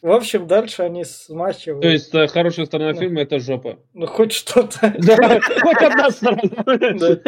[0.00, 1.82] В общем, дальше они смачивают.
[1.82, 3.78] То есть э, хорошая сторона фильма это жопа.
[3.92, 4.94] Ну, хоть что-то.
[4.98, 7.20] Да, хоть одна сторона.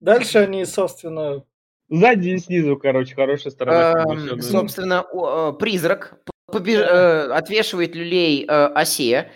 [0.00, 1.42] Дальше они, собственно,
[1.88, 4.32] Сзади и снизу, короче, хорошая сторона фильма.
[4.32, 4.42] Эм.
[4.42, 6.18] Собственно, э, призрак
[6.52, 9.30] э, отвешивает люлей э, осе,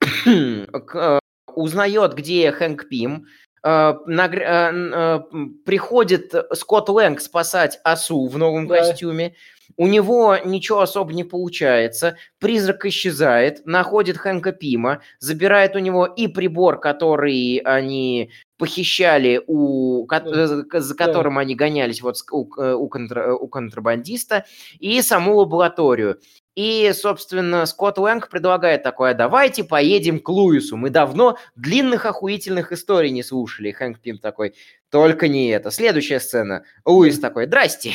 [0.26, 1.18] э,
[1.54, 3.26] узнает, где Хэнк Пим,
[3.64, 5.20] э, э, э,
[5.64, 8.78] приходит Скотт Лэнг спасать осу в новом Да.
[8.78, 9.34] костюме,
[9.76, 16.28] у него ничего особо не получается, призрак исчезает, находит Хэнка Пима, забирает у него и
[16.28, 20.46] прибор, который они похищали, у, Да.
[20.80, 24.44] за которым они гонялись вот у, у контра- у контрабандиста,
[24.78, 26.18] и саму лабораторию.
[26.54, 30.76] И, собственно, Скотт Лэнг предлагает такое, давайте поедем к Луису.
[30.76, 33.70] Мы давно длинных охуительных историй не слушали.
[33.70, 34.54] И Хэнк Пим такой,
[34.88, 35.72] только не это.
[35.72, 36.62] Следующая сцена.
[36.84, 37.94] Луис такой, здрасте.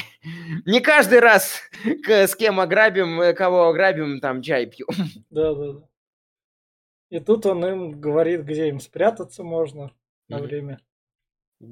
[0.65, 1.62] Не каждый раз
[2.06, 4.88] с кем ограбим, э, кого ограбим, там чай пью.
[5.30, 5.80] да, да, да.
[7.12, 9.91] И тут он им говорит, где им спрятаться можно
[10.28, 10.80] на время.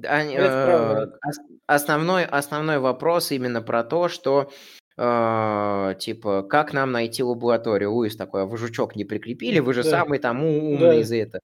[0.04, 1.18] Они, правда.
[1.22, 4.50] э, ос- основной, основной вопрос именно про то, что
[4.98, 7.92] э, типа, как нам найти лабораторию?
[7.92, 9.60] Луис такой, а вы жучок не прикрепили?
[9.60, 9.90] Вы же Да.
[9.90, 11.04] самый там умный Да.
[11.04, 11.40] за это.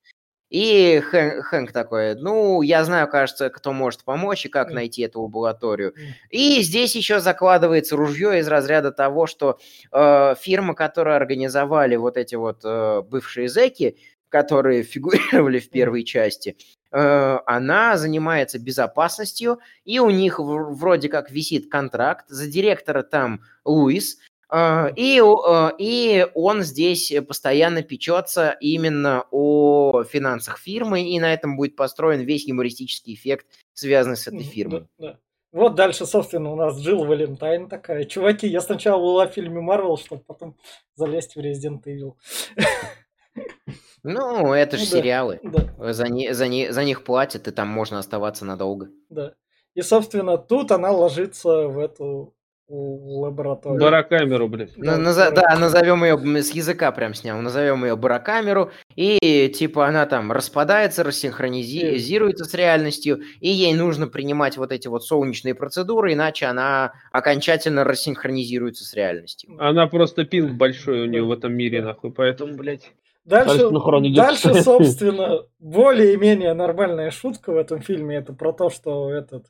[0.50, 5.22] И Хэн- Хэнк такой, ну, я знаю, кажется, кто может помочь и как найти эту
[5.22, 5.94] лабораторию.
[6.30, 9.58] И здесь еще закладывается ружье из разряда того, что
[9.90, 13.96] э, фирма, которая организовали вот эти вот э, бывшие зэки,
[14.28, 16.56] которые фигурировали в первой части,
[16.96, 24.18] она занимается безопасностью, и у них вроде как висит контракт, за директора там Луис,
[24.50, 31.56] э, и, э, и он здесь постоянно печется именно о финансах фирмы, и на этом
[31.56, 34.86] будет построен весь юмористический эффект, связанный с этой фирмой.
[34.98, 35.18] да, да.
[35.54, 38.04] Вот дальше, собственно, у нас Джилл Валентайн такая.
[38.06, 40.56] Чуваки, я сначала была в фильме Марвел, чтобы потом
[40.96, 42.14] залезть в Resident Evil.
[44.04, 44.96] Ну, это же Ну да.
[44.98, 45.40] сериалы.
[45.42, 48.90] Да, За, не- за, не- за них платят, и там можно оставаться надолго.
[49.10, 49.32] да.
[49.74, 52.32] И, собственно, тут она ложится в эту
[52.68, 53.80] лабораторию.
[53.80, 54.76] Барокамеру, блядь.
[54.76, 57.38] На- наза- да, назовем ее с языка прям снял.
[57.40, 58.70] Назовем ее барокамеру.
[58.94, 65.04] И типа она там распадается, рассинхронизируется с реальностью, и ей нужно принимать вот эти вот
[65.04, 69.56] солнечные процедуры, иначе она окончательно рассинхронизируется с реальностью.
[69.58, 72.92] Она просто пинг большой у нее в этом мире, нахуй, поэтому, блядь.
[73.24, 78.16] Дальше, Дальше собственно, более-менее нормальная шутка в этом фильме.
[78.16, 79.46] Это про то, что этот...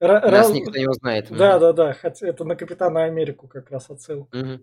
[0.00, 1.28] Нас раз- никто не узнает.
[1.30, 1.92] Да, да, да.
[1.92, 4.28] Хотя это на Капитана Америку как раз отсыл.
[4.32, 4.62] Мгм.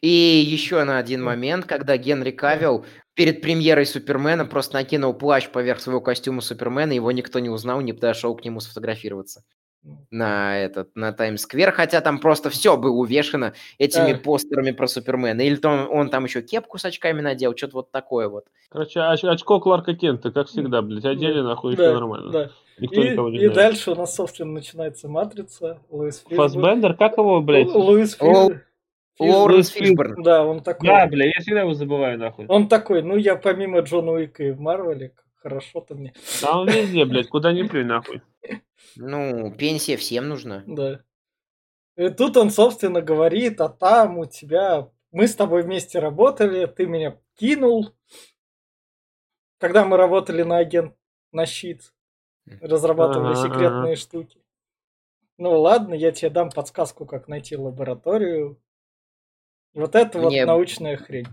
[0.00, 2.84] И еще на один момент, когда Генри Кавилл
[3.14, 7.92] перед премьерой Супермена просто накинул плащ поверх своего костюма Супермена, его никто не узнал, не
[7.92, 9.42] подошел к нему сфотографироваться
[10.10, 14.18] на этот на Таймс-сквер, хотя там просто все было увешано этими Да.
[14.18, 15.40] постерами про Супермена.
[15.40, 18.44] Или то он, там еще кепку с очками надел, что-то вот такое вот.
[18.70, 22.30] Короче, оч- очко Кларка Кента, как всегда, блядь, одели, нахуй, Да, все нормально.
[22.32, 22.50] да.
[22.78, 23.54] Никто И, никого не и знает.
[23.54, 25.78] дальше у нас, собственно, начинается Матрица.
[25.90, 26.36] Луис Фишберн.
[26.36, 27.66] Фасбендер, как его, блядь?
[27.68, 28.60] Лу- Луис Лоу- Фиш-
[29.32, 29.88] Лоуренс Фишберн.
[30.10, 30.22] Фишберн.
[30.22, 30.86] Да, он такой.
[30.88, 32.46] Да, бля, я всегда его забываю, нахуй.
[32.46, 35.12] Он такой, ну я помимо Джона Уика и в Марвеле,
[35.42, 36.12] хорошо-то мне.
[36.46, 38.22] А он везде, блядь, куда ни плюнь, нахуй.
[38.96, 40.64] Ну, пенсия всем нужна.
[40.66, 41.04] Да.
[41.96, 44.90] И тут он, собственно, говорит, а там у тебя...
[45.10, 47.94] Мы с тобой вместе работали, ты меня кинул.
[49.58, 50.94] Когда мы работали на агент,
[51.32, 51.92] на щит,
[52.60, 54.40] разрабатывали секретные штуки.
[55.38, 58.60] Ну ладно, я тебе дам подсказку, как найти лабораторию.
[59.72, 61.28] Вот это вот Мне- научная хрень.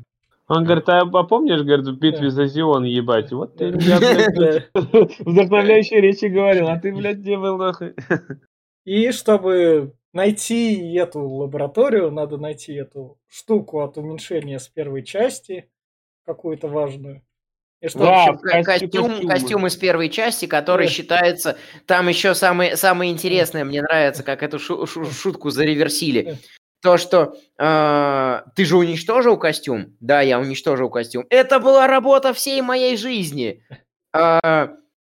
[0.48, 3.32] Он говорит, а а помнишь, говорит, в битве за Зион, ебать?
[3.32, 3.72] Вот ты,
[4.74, 7.96] вдохновляющие речи говорил, а ты, блядь, где был, нахуй?
[8.86, 15.70] И чтобы найти эту лабораторию, надо найти эту штуку от уменьшения с первой части,
[16.26, 17.24] какую-то важную.
[17.82, 18.06] И В чтобы...
[18.06, 20.92] Да, костюм- костюм, костюм из первой части, который Да.
[20.92, 21.58] считается...
[21.88, 26.38] Там еще самое, самое интересное, мне нравится, как эту шу- шу- шутку зареверсили.
[26.86, 29.98] То, что э, ты же уничтожил костюм.
[30.00, 31.26] Да, я уничтожил костюм.
[31.32, 33.64] Это была работа всей моей жизни.
[34.14, 34.70] А,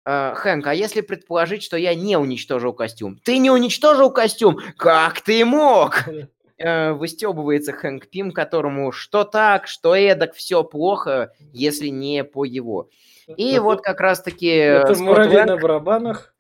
[0.06, 3.20] а, Хэнк, а если предположить, что я не уничтожил костюм?
[3.22, 4.60] Ты не уничтожил костюм?
[4.78, 6.06] Как ты мог?
[6.60, 12.90] Э, Выстебывается Хэнк Пим, которому что так, что эдак, все плохо, если не по его.
[13.28, 14.48] И Это- вот как раз-таки...
[14.48, 16.34] Это Скотт муравей Лэнг- на барабанах.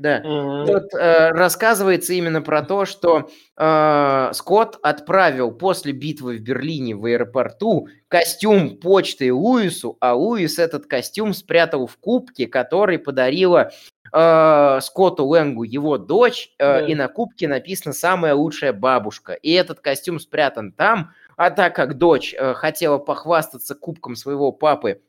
[0.00, 0.66] Да, Мгм.
[0.66, 7.04] Тут э, рассказывается именно про то, что э, Скотт отправил после битвы в Берлине в
[7.04, 13.72] аэропорту костюм почты Луису, а Луис этот костюм спрятал в кубке, который подарила
[14.10, 16.86] э, Скотту Лэнгу его дочь, э, Да.
[16.86, 19.34] и на кубке написано «Самая лучшая бабушка».
[19.34, 25.02] И этот костюм спрятан там, а так как дочь э, хотела похвастаться кубком своего папы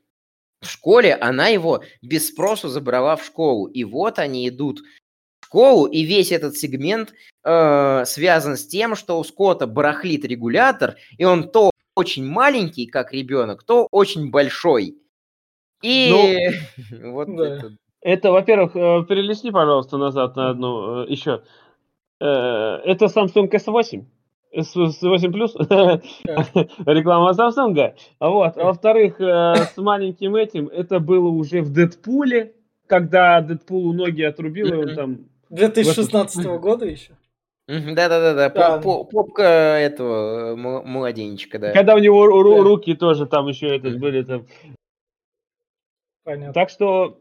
[0.62, 3.66] в школе, она его без спросу забрала в школу.
[3.66, 4.82] И вот они идут
[5.42, 10.96] в школу, и весь этот сегмент э, связан с тем, что у Скотта барахлит регулятор,
[11.18, 14.98] и он то очень маленький, как ребенок, то очень большой.
[15.82, 16.52] И
[17.02, 17.56] вот да.
[17.56, 17.76] это.
[18.04, 21.44] Это, во-первых, э, перелистни, пожалуйста, назад на одну э, еще.
[22.20, 24.06] Э, Это Samsung S8.
[24.56, 25.54] S8 Plus.
[26.86, 27.94] Реклама Samsung.
[28.20, 28.58] А Вот.
[28.58, 32.54] А во-вторых, э, с маленьким этим, это было уже в Дэдпуле,
[32.88, 35.18] когда Дэдпулу ноги отрубил, и он там...
[35.50, 37.14] 2016 года еще.
[37.68, 38.50] Да-да-да, Да.
[38.50, 41.72] по- по- попка этого э, м- младенчика, да.
[41.72, 44.46] Когда у него руки тоже там еще этот были там.
[46.24, 46.54] Понятно.
[46.54, 47.20] Так что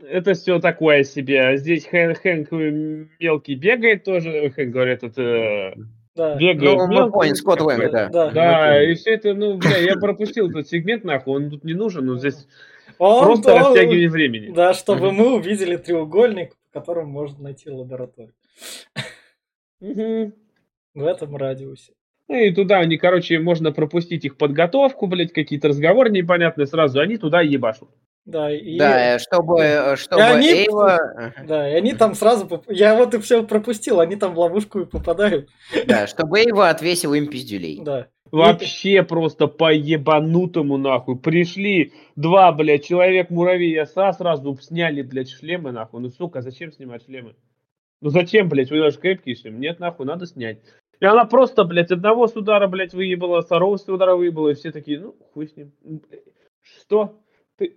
[0.00, 1.40] это все такое себе.
[1.42, 4.50] А Здесь Хэн- Хэнк э, мелкий бегает тоже.
[4.50, 5.74] Хэнк говорит, это
[6.18, 6.34] Да.
[6.36, 7.92] бегает Ну, мы поняли, Скотт Лэнг, такой.
[7.92, 8.08] да.
[8.08, 8.30] Да.
[8.32, 12.04] Да, и все это, ну, бля, я пропустил этот сегмент, нахуй, он тут не нужен,
[12.06, 12.46] но здесь
[12.98, 14.52] Он просто то- растягивание времени.
[14.52, 18.34] Да, чтобы мы увидели треугольник, по которому можно найти лабораторию.
[19.80, 21.92] В этом радиусе.
[22.28, 27.16] Ну и туда они, короче, можно пропустить их подготовку, блядь, какие-то разговоры непонятные сразу, они
[27.16, 27.88] туда ебашут.
[28.28, 31.32] Да, и, Да, э, чтобы, э, чтобы они- Эйва...
[31.46, 32.46] Да, и они там сразу...
[32.46, 35.48] поп- Я вот и все пропустил, они там в ловушку и попадают.
[35.86, 37.80] Да, чтобы Эйва отвесил им пиздюлей.
[37.82, 38.08] Да.
[38.30, 41.18] Вообще просто по ебанутому нахуй.
[41.18, 46.02] Пришли два, блядь, человек-муравей и оса сразу сняли, блядь, шлемы нахуй.
[46.02, 47.34] Ну, сука, зачем снимать шлемы?
[48.02, 49.58] Ну, зачем, блядь, вы даже крепкие шлемы?
[49.58, 50.58] Нет, нахуй, надо снять.
[51.00, 54.70] И она просто, блядь, одного с удара, блядь, выебала, второго с удара выебала, и все
[54.70, 55.72] такие, ну, хуй с ним.
[56.60, 57.18] Что?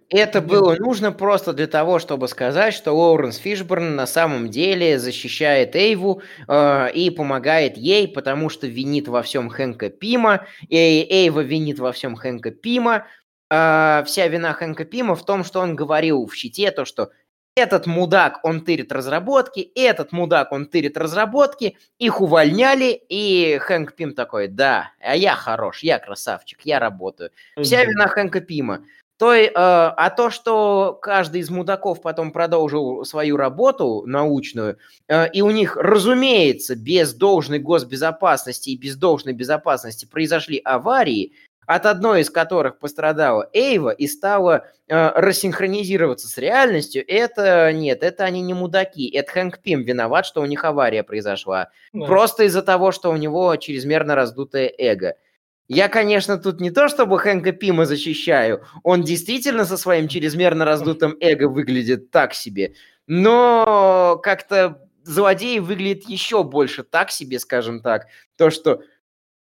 [0.09, 5.75] Это было нужно просто для того, чтобы сказать, что Лоуренс Фишборн на самом деле защищает
[5.75, 11.79] Эйву э, и помогает ей, потому что винит во всем Хэнка Пима, и Эйва винит
[11.79, 13.07] во всем Хэнка Пима.
[13.49, 17.09] А вся вина Хэнка Пима в том, что он говорил в щите то, что
[17.55, 24.13] этот мудак, он тырит разработки, этот мудак, он тырит разработки, их увольняли, и Хэнк Пим
[24.13, 27.31] такой, да, а я хорош, я красавчик, я работаю.
[27.61, 28.85] Вся вина Хэнка Пима.
[29.21, 35.43] То, э, а то, что каждый из мудаков потом продолжил свою работу научную, э, и
[35.43, 41.33] у них, разумеется, без должной госбезопасности и без должной безопасности произошли аварии,
[41.67, 48.23] от одной из которых пострадала Эйва и стала э, рассинхронизироваться с реальностью, это нет, это
[48.23, 51.69] они не мудаки, это Хэнк Пим виноват, что у них авария произошла.
[51.93, 52.07] Да.
[52.07, 55.13] Просто из-за того, что у него чрезмерно раздутое эго.
[55.67, 61.15] Я, конечно, тут не то чтобы Хэнка Пима защищаю, он действительно со своим чрезмерно раздутым
[61.19, 62.75] эго выглядит так себе,
[63.07, 68.07] но как-то злодей выглядит еще больше так себе, скажем так.
[68.37, 68.81] То, что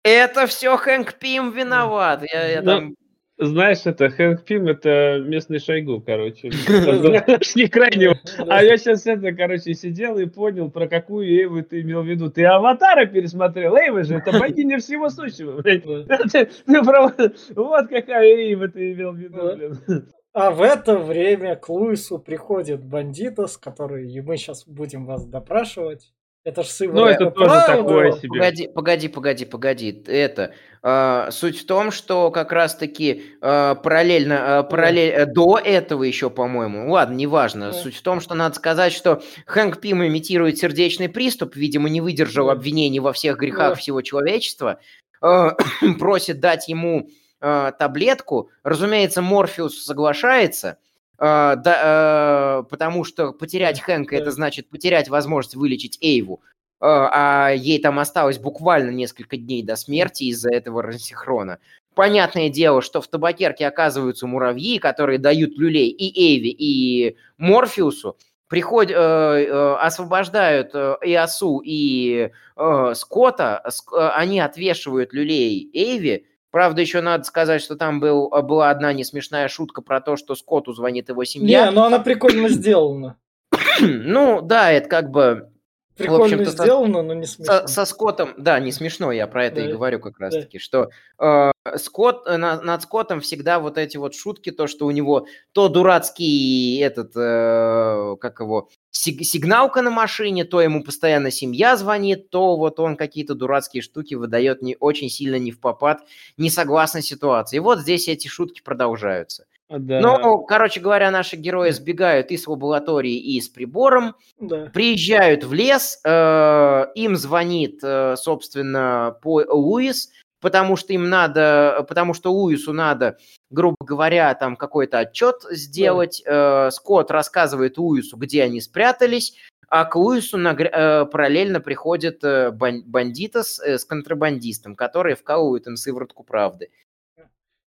[0.04, 2.24] это все Хэнк Пим виноват.
[2.32, 2.96] Я, я там
[3.40, 6.50] знаешь, это Хэнк Пим, это местный Шойгу, короче.
[7.56, 8.20] Не крайнего.
[8.38, 12.30] А я сейчас это, короче, сидел и понял, про какую Эйву ты имел в виду.
[12.30, 13.78] Ты Аватара пересмотрел.
[13.78, 15.64] Эйва же, это богиня всего сущего.
[17.56, 20.04] Вот какая Эйва ты имел в виду.
[20.34, 26.14] А в это время к Луису приходит бандитос, который мы сейчас будем вас допрашивать.
[26.46, 26.94] Это ж сын.
[26.94, 27.76] Ну, это тоже правда.
[27.76, 28.30] такое себе.
[28.30, 30.04] Погоди, погоди, погоди, погоди.
[30.08, 36.04] Это э, суть в том, что как раз-таки э, параллельно, э, параллель э, до этого
[36.04, 37.72] еще, по-моему, ладно, неважно.
[37.72, 37.74] Да.
[37.74, 42.50] Суть в том, что надо сказать, что Хэнк Пим имитирует сердечный приступ, видимо, не выдержал
[42.50, 43.76] обвинений во всех грехах да.
[43.76, 44.80] всего человечества,
[45.22, 45.50] э,
[46.00, 47.10] просит дать ему
[47.42, 48.50] э, таблетку.
[48.64, 50.78] Разумеется, Морфеус соглашается.
[51.20, 56.42] Uh, да, uh, потому что потерять Хэнка это значит потерять возможность вылечить Эйву,
[56.82, 61.60] uh, а ей там осталось буквально несколько дней до смерти из-за этого рассинхрона.
[61.94, 68.16] Понятное дело, что в табакерке оказываются муравьи, которые дают люлей и Эйви, и Морфеусу,
[68.48, 76.82] приходят, э, э, освобождают э, Иосу и э, Скотта, э, они отвешивают люлей Эйви, Правда,
[76.82, 80.74] еще надо сказать, что там был, а, была одна несмешная шутка про то, что Скотту
[80.74, 81.66] звонит его семья.
[81.66, 83.18] Не, ну она прикольно сделана.
[83.82, 85.52] ну, да, это как бы...
[86.00, 87.54] Прикольно сделано, но не смешно.
[87.54, 89.70] Со, со Скоттом, да, не смешно, я про это да.
[89.70, 90.64] и говорю как раз-таки, да.
[90.64, 90.90] что
[91.20, 95.28] э, Скотт, э, на, над Скоттом всегда вот эти вот шутки, то, что у него
[95.52, 102.56] то дурацкий этот, э, как его, сигналка на машине, то ему постоянно семья звонит, то
[102.56, 106.02] вот он какие-то дурацкие штуки выдает не очень сильно не в попад,
[106.38, 107.58] не согласно ситуации.
[107.58, 109.46] И вот здесь эти шутки продолжаются.
[109.70, 110.02] Да.
[110.02, 114.66] Ну, короче говоря, наши герои сбегают из лаборатории и с прибором, да.
[114.74, 120.10] приезжают в лес, э, им звонит, э, собственно, по Луис,
[120.42, 123.18] потому что им надо, потому что Луису надо,
[123.52, 126.24] грубо говоря, там какой-то отчет сделать.
[126.26, 126.68] Да.
[126.68, 129.36] Э, Скотт рассказывает Луису, где они спрятались,
[129.70, 130.66] а к Луису нагр...
[130.66, 136.70] э, параллельно приходит э, бандитос э, с контрабандистом, которые вкалывают им сыворотку правды.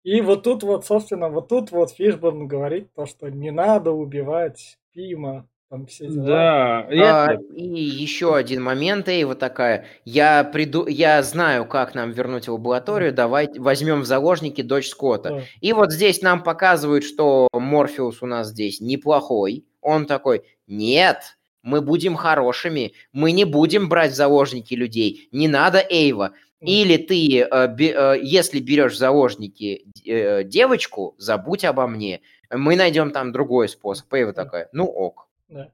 [0.04, 4.78] И вот тут вот, собственно, вот тут вот Фишборн говорит то, что не надо убивать
[4.94, 6.88] Пима, там все дела.
[6.90, 7.28] Да.
[7.28, 9.86] А, и еще один момент, и вот такая.
[10.04, 13.14] Я приду, я знаю, как нам вернуть в лабораторию.
[13.14, 15.30] Давай возьмем в заложники дочь Скотта.
[15.30, 15.42] Да.
[15.62, 19.66] И вот здесь нам показывают, что Морфеус у нас здесь неплохой.
[19.80, 25.30] Он такой, нет, мы будем хорошими, мы не будем брать в заложники людей.
[25.32, 26.34] Не надо Эйва.
[26.62, 32.22] Или ты, э, э, если берешь в заложники э, девочку, забудь обо мне.
[32.52, 34.14] Мы найдем там другой способ.
[34.14, 35.28] Эйва такая, ну ок.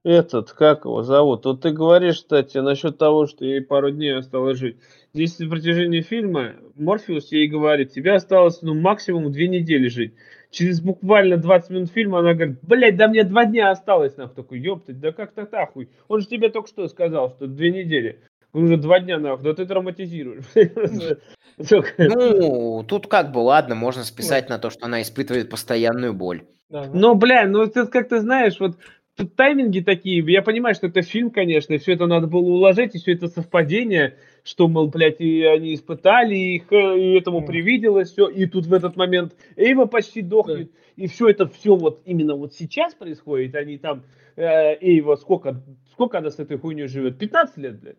[0.03, 1.45] Этот, как его зовут?
[1.45, 4.77] Вот ты говоришь, кстати, насчет того, что ей пару дней осталось жить.
[5.13, 10.13] Здесь на протяжении фильма Морфеус ей говорит, тебе осталось ну максимум две недели жить.
[10.49, 14.17] Через буквально 20 минут фильма она говорит, блядь, да мне два дня осталось.
[14.17, 15.89] Нахуй такой, ёптать, да как так нахуй?
[16.07, 18.21] Он же тебе только что сказал, что две недели.
[18.53, 20.45] Уже два дня нахуй, да ты травматизируешь.
[21.97, 26.43] Ну, тут как бы, ладно, можно списать на то, что она испытывает постоянную боль.
[26.69, 28.77] Ну, бля, ну ты как ты знаешь, вот
[29.17, 32.95] тут тайминги такие, я понимаю, что это фильм, конечно, и все это надо было уложить,
[32.95, 38.27] и все это совпадение, что, мол, блядь, и они испытали их, и этому привиделось все,
[38.27, 41.03] и тут в этот момент Эйва почти дохнет, да.
[41.03, 44.03] и все это все вот именно вот сейчас происходит, они там,
[44.35, 47.17] э, Эйва, сколько, сколько она с этой хуйней живет?
[47.17, 47.97] 15 лет, блядь?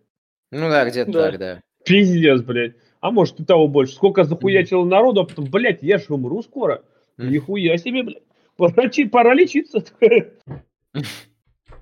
[0.50, 1.30] Ну да, где-то да.
[1.30, 1.62] так, да.
[1.84, 2.74] Пиздец, блядь.
[3.00, 3.94] А может и того больше.
[3.94, 6.82] Сколько захуячило народу, а потом, блядь, я же умру скоро.
[7.16, 8.22] Нихуя себе, блядь.
[8.56, 9.84] Пора, пора лечиться.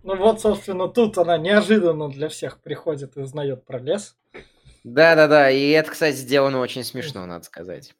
[0.02, 4.16] Ну вот, собственно, тут она неожиданно для всех приходит и узнает про лес.
[4.84, 7.92] Да-да-да, и это, кстати, сделано очень смешно, надо сказать.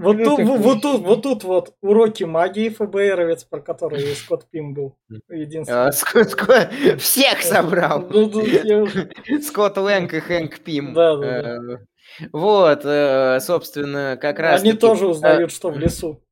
[0.00, 4.74] Вот Ну, тут, вот, тут, вот тут вот уроки магии ФБРовец, про который Скотт Пим
[4.74, 4.96] был.
[5.28, 5.86] Единственный.
[5.86, 8.00] А, Ск- Ск- Всех собрал.
[8.08, 9.10] Ну, тут я уже-
[9.42, 10.94] Скотт Лэнг и Хэнк Пим.
[10.94, 11.72] Да, да, да.
[11.74, 11.76] Э,
[12.32, 16.22] Вот, э, собственно, как раз Они тоже узнают, что в лесу.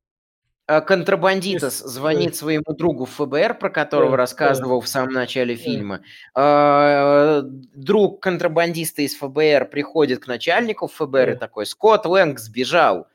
[0.67, 6.01] А Контрабандитос звонит своему другу в ФБР, про которого рассказывал в самом начале фильма.
[6.35, 13.07] А, Друг контрабандиста из ФБР приходит к начальнику ФБР и такой, Скотт Лэнг сбежал,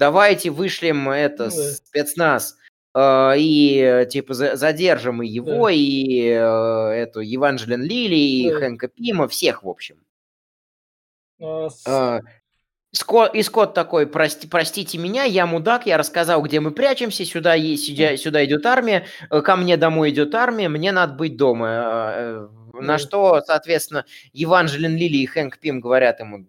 [0.00, 1.50] давайте вышлем это, Да.
[1.50, 2.56] спецназ,
[2.94, 5.72] а, и э, типа за- задержим и его, Да.
[5.72, 8.58] и э, эту Еванжелин Лили, и Да.
[8.58, 9.96] Хэнка Пима, всех, в общем.
[11.40, 12.20] А, с- А,
[12.92, 17.56] Скотт, и Скотт такой, Прости, простите меня, я мудак, я рассказал, где мы прячемся, сюда,
[17.76, 21.68] сюда, сюда идет армия, э, ко мне домой идет армия, мне надо быть дома.
[22.16, 26.46] Э, На что, соответственно, Еванжелин Лили и Хэнк Пим говорят ему,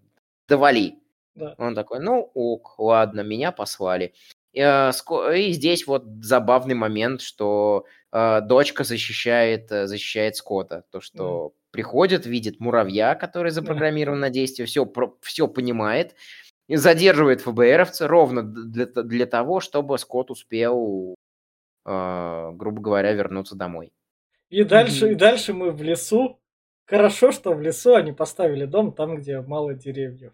[0.47, 0.95] довали.
[1.36, 1.55] Да.
[1.57, 4.13] Он такой, ну ок, ладно, меня послали.
[4.53, 4.91] И, э,
[5.38, 10.84] и здесь вот забавный момент, что э, дочка защищает, э, защищает Скотта.
[10.91, 13.51] То, что приходит, видит муравья, который
[13.86, 14.86] запрограммирован на действие, все,
[15.21, 16.15] все понимает,
[16.67, 21.15] и задерживает ФБРовца ровно для, для того, чтобы Скотт успел,
[21.86, 23.93] э, грубо говоря, вернуться домой.
[24.49, 25.13] И дальше, Мгм.
[25.13, 26.38] и дальше мы в лесу.
[26.86, 30.34] Хорошо, что в лесу они поставили дом там, где мало деревьев.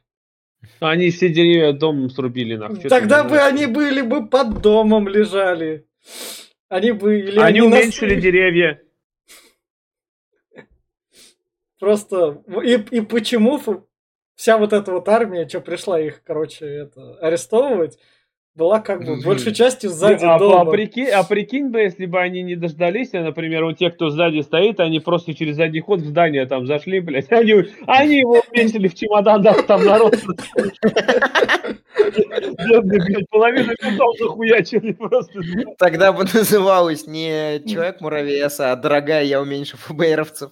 [0.80, 2.80] Они все деревья домом срубили нахуй.
[2.82, 5.88] Тогда бы они были бы под домом лежали.
[6.70, 7.20] Они бы...
[7.20, 8.82] Или Они нас- уменьшили деревья.
[11.80, 12.44] Просто...
[12.64, 13.62] И, и почему
[14.36, 17.98] вся вот эта вот армия, что пришла их, короче, это, арестовывать,
[18.58, 20.62] была как бы большей частью сзади а, дома.
[20.62, 24.10] а прикинь, а прикинь бы, если бы они не дождались, а, например, вот те, кто
[24.10, 27.54] сзади стоит, они просто через задний ход в здание там зашли, блядь, они,
[27.86, 30.16] они его уменьшили в чемодан, да, там народ.
[33.30, 35.40] Половину ментов захуячили просто.
[35.78, 40.52] Тогда бы называлось не Человек-муравейс, а Дорогая, я уменьшу ФБРовцев.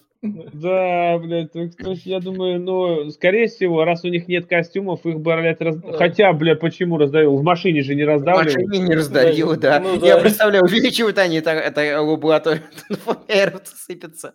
[0.53, 5.05] Да, блядь, так, то есть я думаю, ну, скорее всего, раз у них нет костюмов,
[5.05, 5.77] их бы, блядь, раз...
[5.77, 5.93] Да.
[5.93, 7.35] Хотя, блядь, почему раздавил?
[7.37, 8.55] В машине же не В раздавливают.
[8.67, 9.79] машине не раздавил, да.
[9.79, 10.21] Ну Я да.
[10.21, 14.33] представляю, увеличивают они это, это лабораторию, ФБРовцы сыпятся.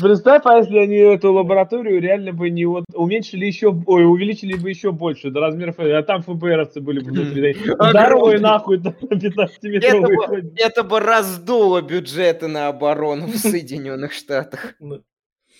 [0.00, 4.68] Представь, а если они эту лабораторию реально бы не вот уменьшили еще, ой, увеличили бы
[4.70, 7.56] еще больше до размеров, а там ФБРовцы были бы внутри.
[7.90, 10.52] Здоровые нахуй, там, Это 15-метровые бы, ходят.
[10.56, 14.74] это бы раздуло бюджеты на оборону в Соединенных Штатах.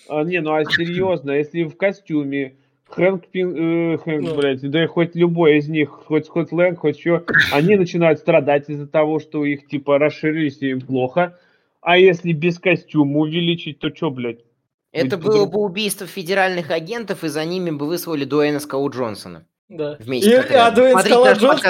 [0.07, 2.55] А, не, ну а серьезно, если в костюме
[2.89, 4.35] Хэнк, Пин, э, Хэнк, Ну.
[4.35, 8.69] блядь, да и хоть любой из них, хоть хоть Лэнг, хоть что, они начинают страдать
[8.69, 11.37] из-за того, что их типа расширились и им плохо.
[11.81, 14.39] А если без костюма увеличить, то что, блядь?
[14.91, 19.45] Это Будет было бы убийство федеральных агентов, и за ними бы выслали Дуэйна Скалу Джонсона.
[19.69, 19.95] да.
[19.99, 20.71] Вместе И- а.
[20.71, 21.61] Дуэйн Скала Джонс-.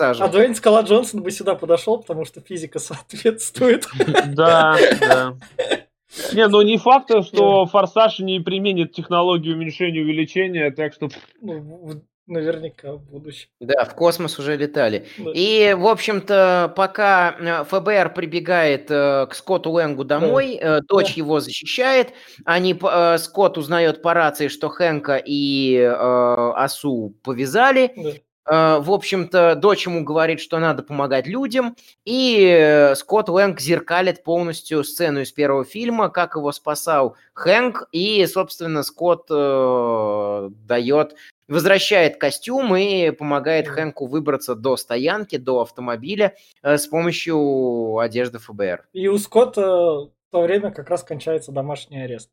[0.00, 3.86] А Дуэйн Скала Джонсон бы сюда подошел, потому что физика соответствует.
[4.28, 5.34] Да, да.
[6.32, 11.08] Не, ну не факт, что Форсаж не применит технологию уменьшения увеличения, так что
[11.40, 13.48] Ну, наверняка в будущем.
[13.60, 15.06] Да, в космос уже летали.
[15.18, 15.30] Да.
[15.34, 21.18] И, в общем-то, пока э, ФБР прибегает э, к Скотту Лэнгу домой, э, дочь Да.
[21.18, 22.12] его защищает,
[22.44, 27.92] они, э, Скотт узнает по рации, что Хэнка и э, Асу повязали.
[27.96, 28.10] Да.
[28.50, 34.24] Э, В общем-то, дочь ему говорит, что надо помогать людям, и э, Скотт Лэнг зеркалит
[34.24, 41.14] полностью сцену из первого фильма, как его спасал Хэнк, и, собственно, Скотт э, дает,
[41.48, 43.68] возвращает костюм и помогает.
[43.68, 48.86] Хэнку выбраться до стоянки, до автомобиля э, с помощью одежды ФБР.
[48.92, 52.30] И у Скотта в то время как раз кончается домашний арест.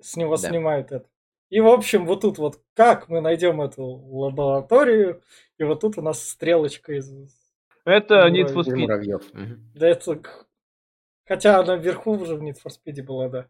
[0.00, 0.48] С него Да.
[0.48, 1.06] снимают это.
[1.54, 5.22] И, в общем, вот тут вот как мы найдем эту лабораторию,
[5.56, 7.12] и вот тут у нас стрелочка из...
[7.84, 9.20] это Need for Speed.
[9.76, 10.20] Да это...
[11.24, 13.46] Хотя она вверху уже в Need for Speed была, да.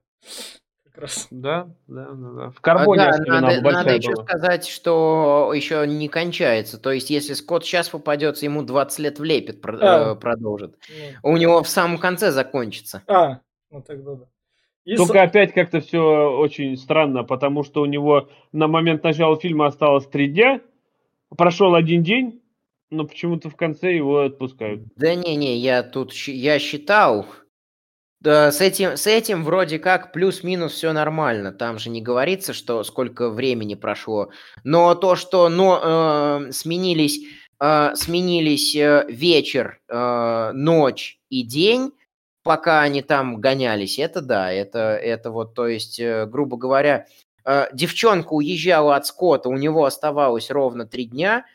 [0.85, 1.29] Как раз.
[1.31, 2.51] Да, да, да, да.
[2.51, 4.25] В А, карбоне да, особенно надо, надо еще была.
[4.25, 6.79] сказать, что еще не кончается.
[6.79, 10.13] То есть, если Скотт сейчас попадется, ему 20 лет влепит, А.
[10.13, 10.77] э, продолжит.
[11.23, 13.03] Ну, У него в самом конце закончится.
[13.07, 13.41] А,
[13.71, 14.27] ну тогда да.
[14.85, 19.37] И Только с- опять как-то все очень странно, потому что у него на момент начала
[19.37, 20.61] фильма осталось три дня,
[21.37, 22.43] прошел один день,
[22.91, 24.83] но почему-то в конце его отпускают.
[24.97, 27.27] Да не-не, я тут я считал.
[28.21, 31.53] Да, с этим, с этим вроде как плюс-минус все нормально.
[31.53, 34.31] Там же не говорится, что сколько времени прошло.
[34.65, 35.81] Но то, что но,
[36.49, 37.21] э, сменились,
[37.61, 41.93] э, сменились э, вечер, э, ночь и день,
[42.45, 47.07] пока они там гонялись, это да, это, это вот, то есть, э, грубо говоря,
[47.45, 51.47] э, девчонка уезжала от Скотта, у него оставалось ровно три дня,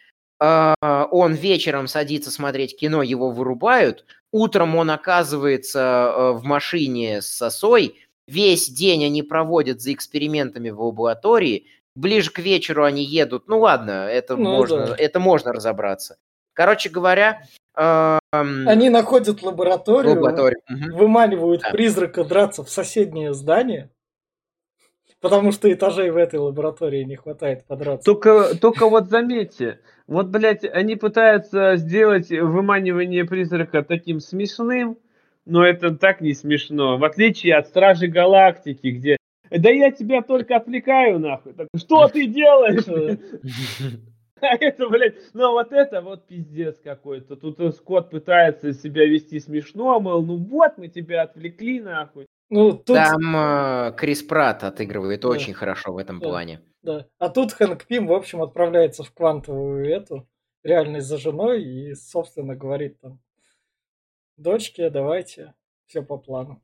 [0.42, 7.28] а, он вечером садится смотреть кино, его вырубают, утром он оказывается э, в машине с
[7.28, 13.60] сосой, весь день они проводят за экспериментами в лаборатории, ближе к вечеру они едут, ну
[13.60, 14.96] ладно, это, Ну можно, да.
[14.98, 16.18] это можно разобраться.
[16.54, 17.44] Короче говоря,
[18.32, 20.62] Они находят лабораторию, лаборатория.
[20.68, 20.98] Мгм.
[20.98, 21.72] выманивают Да.
[21.72, 23.90] призрака драться в соседнее здание,
[25.22, 28.06] потому что этажей в этой лаборатории не хватает подраться.
[28.06, 34.98] Только, только вот заметьте, вот, блядь, они пытаются сделать выманивание призрака таким смешным,
[35.46, 36.98] но это так не смешно.
[36.98, 39.18] В отличие от Стражи Галактики, где
[39.50, 41.54] да я тебя только отвлекаю, нахуй.
[41.54, 42.86] Так, что ты делаешь?
[44.42, 47.36] А это, блядь, ну вот это вот пиздец какой-то.
[47.36, 52.26] Тут э, Скотт пытается себя вести смешно, мол, ну вот мы тебя отвлекли, нахуй.
[52.52, 55.28] Ну, тут, Там э, Крис Пратт отыгрывает Да.
[55.30, 56.28] очень хорошо в этом Да.
[56.28, 56.62] плане.
[56.82, 57.06] да.
[57.20, 60.28] А тут Хэнк Пим, в общем, отправляется в квантовую эту
[60.64, 63.20] реальность за женой и, собственно, говорит там,
[64.38, 65.54] дочке, давайте,
[65.86, 66.60] все по плану.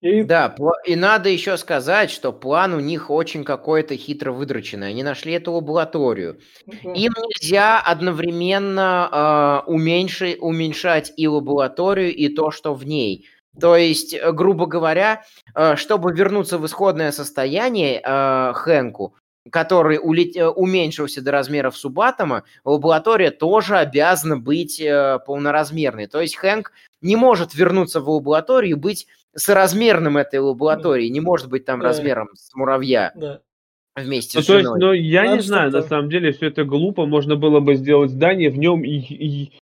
[0.00, 0.54] И Да,
[0.86, 4.88] и надо еще сказать, что план у них очень какой-то хитро выдроченный.
[4.88, 6.38] Они нашли эту лабораторию.
[6.82, 13.28] ну, Им нельзя одновременно э, уменьши- уменьшать и лабораторию, и то, что в ней.
[13.60, 15.24] То есть, э, грубо говоря,
[15.54, 19.16] э, чтобы вернуться в исходное состояние э, Хэнку,
[19.50, 26.06] который улет- э, уменьшился до размеров субатома, лаборатория тоже обязана быть э, полноразмерной.
[26.06, 26.72] То есть Хэнк
[27.02, 29.06] не может вернуться в лабораторию и быть
[29.36, 31.86] соразмерным этой лаборатории, не может быть там Да.
[31.88, 33.40] размером с муравья да.
[33.96, 34.80] вместе Ну, с то есть, женой.
[34.80, 37.06] ну, я Надо не знаю, на самом деле, все это глупо.
[37.06, 39.52] Можно было бы сделать здание, в нем и, и-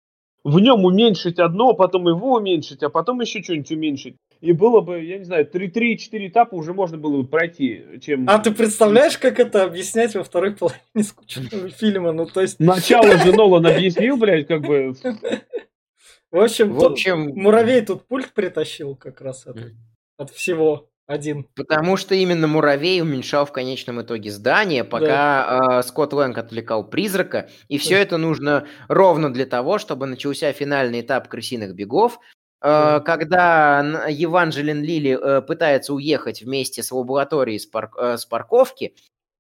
[0.45, 4.17] в нем уменьшить одно, потом его уменьшить, а потом еще что-нибудь уменьшить.
[4.41, 8.25] И было бы, я не знаю, 3-4 этапа уже можно было бы пройти, чем...
[8.31, 12.13] А ты представляешь, как это объяснять во второй половине скучного фильма?
[12.13, 14.95] Ну, то есть, Начало же Нолан объяснил, блядь, как бы...
[16.31, 19.77] в общем, В тут общем, муравей тут пульт притащил как раз это, Мгм.
[20.19, 21.47] от всего один.
[21.55, 27.49] Потому что именно муравей уменьшал в конечном итоге здание, пока э, Скотт Лэнг отвлекал призрака.
[27.69, 28.01] И все Да.
[28.03, 32.19] это нужно ровно для того, чтобы начался финальный этап крысиных бегов.
[32.61, 33.01] э, Да.
[33.01, 38.95] Когда н- Еванжелин Лили э, пытается уехать вместе с лабораторией с, пар- э, с парковки,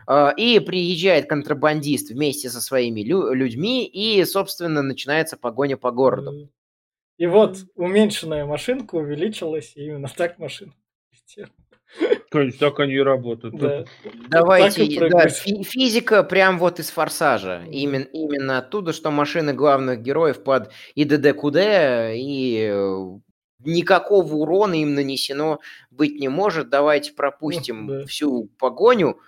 [0.06, 6.48] э, и приезжает контрабандист вместе со своими лю- людьми, и, собственно, начинается погоня по городу.
[7.18, 10.72] И вот уменьшенная машинка увеличилась, и именно так машина
[11.12, 11.50] летела.
[12.30, 13.56] Конечно, так они и работают.
[13.56, 13.84] Да.
[14.28, 17.64] Давайте, да, физика прям вот из «Форсажа».
[17.70, 23.18] Именно, именно оттуда, что машины главных героев под ИДД-КУД, и э,
[23.64, 25.60] никакого урона им нанесено
[25.90, 26.68] быть не может.
[26.68, 28.06] Давайте пропустим да.
[28.06, 29.18] всю погоню.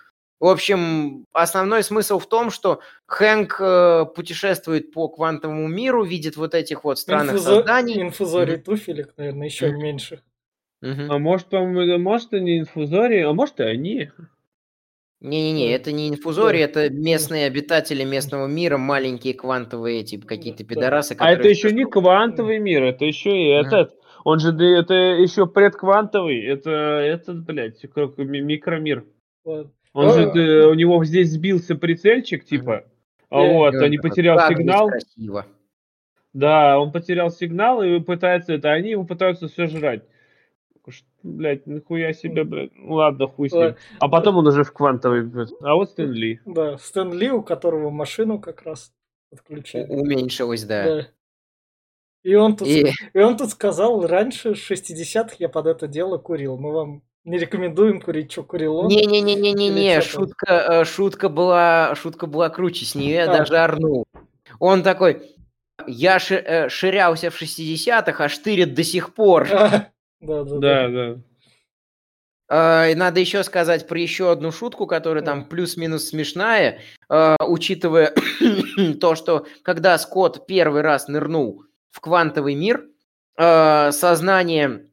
[0.41, 6.55] В общем, основной смысл в том, что Хэнк э, путешествует по квантовому миру, видит вот
[6.55, 8.01] этих вот странных Инфузо- созданий.
[8.01, 8.63] Инфузорий Мгм.
[8.63, 9.83] туфелек, наверное, еще Мгм.
[9.83, 10.23] меньше.
[10.81, 11.11] Мгм.
[11.11, 14.09] А может, по-моему, может, они инфузории, а может, и они.
[15.19, 15.75] Не-не-не, Да.
[15.75, 16.81] это не инфузории, Да.
[16.81, 20.69] это местные обитатели местного мира, маленькие квантовые эти какие-то Да.
[20.69, 23.67] пидорасы, А это которые еще не квантовый мир, это еще и Мгм.
[23.67, 23.93] этот.
[24.23, 27.83] Он же, это еще предквантовый, это, этот, блядь,
[28.17, 29.05] микромир.
[29.43, 29.71] Вот.
[29.93, 32.85] Он А, же, да, у него здесь сбился прицельчик, типа,
[33.29, 35.45] а Э, вот, он потерял «Как здесь сигнал, красиво.
[36.33, 40.03] да, он потерял сигнал и пытается это, они его пытаются все жрать.
[41.23, 42.71] Блядь, нихуя себе, блядь.
[42.75, 43.75] Ну ладно, хуй с ним.
[43.99, 45.29] А потом он уже в квантовый.
[45.61, 46.39] А вот Стэн Ли.
[46.45, 48.91] Да, Стэн Ли, у которого машину как раз
[49.31, 49.85] отключили.
[49.87, 50.83] Уменьшилось, да.
[50.83, 51.07] Да.
[52.23, 56.17] И он тут И И он тут сказал, раньше, в 60-х я под это дело
[56.17, 56.57] курил.
[56.57, 58.89] Мы вам не рекомендуем курить, что курил он.
[58.89, 63.37] Или не-не-не-не-не, шутка, э, шутка была, шутка была круче, с нее я А.
[63.37, 64.05] даже орнул.
[64.59, 65.35] Он такой,
[65.87, 69.47] я ши- э, ширялся в 60-х, а штырит до сих пор.
[70.21, 71.21] Да, да, Да, да.
[72.47, 78.13] А, и надо еще сказать про еще одну шутку, которая там плюс-минус смешная, а, учитывая
[79.01, 82.85] то, что когда Скотт первый раз нырнул в квантовый мир,
[83.35, 84.90] а, сознание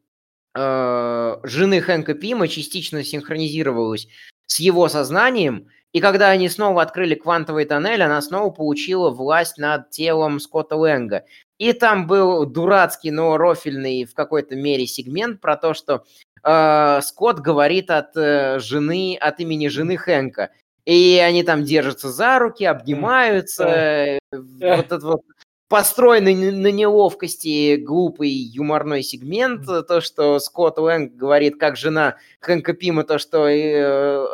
[0.61, 4.09] а, жены Хэнка Пима частично синхронизировалось
[4.47, 9.91] с его сознанием, и когда они снова открыли квантовый тоннель, она снова получила власть над
[9.91, 11.25] телом Скотта Лэнга.
[11.59, 16.05] И там был дурацкий, но рофильный в какой-то мере сегмент про то, что
[16.45, 20.51] э, Скотт говорит от э, жены, от имени жены Хэнка.
[20.85, 23.65] И они там держатся за руки, обнимаются.
[23.65, 25.23] э, Вот этот вот
[25.69, 33.05] построенный на неловкости глупый юморной сегмент, то, что Скотт Лэнг говорит, как жена Хэнка Пима,
[33.05, 33.55] то, что э,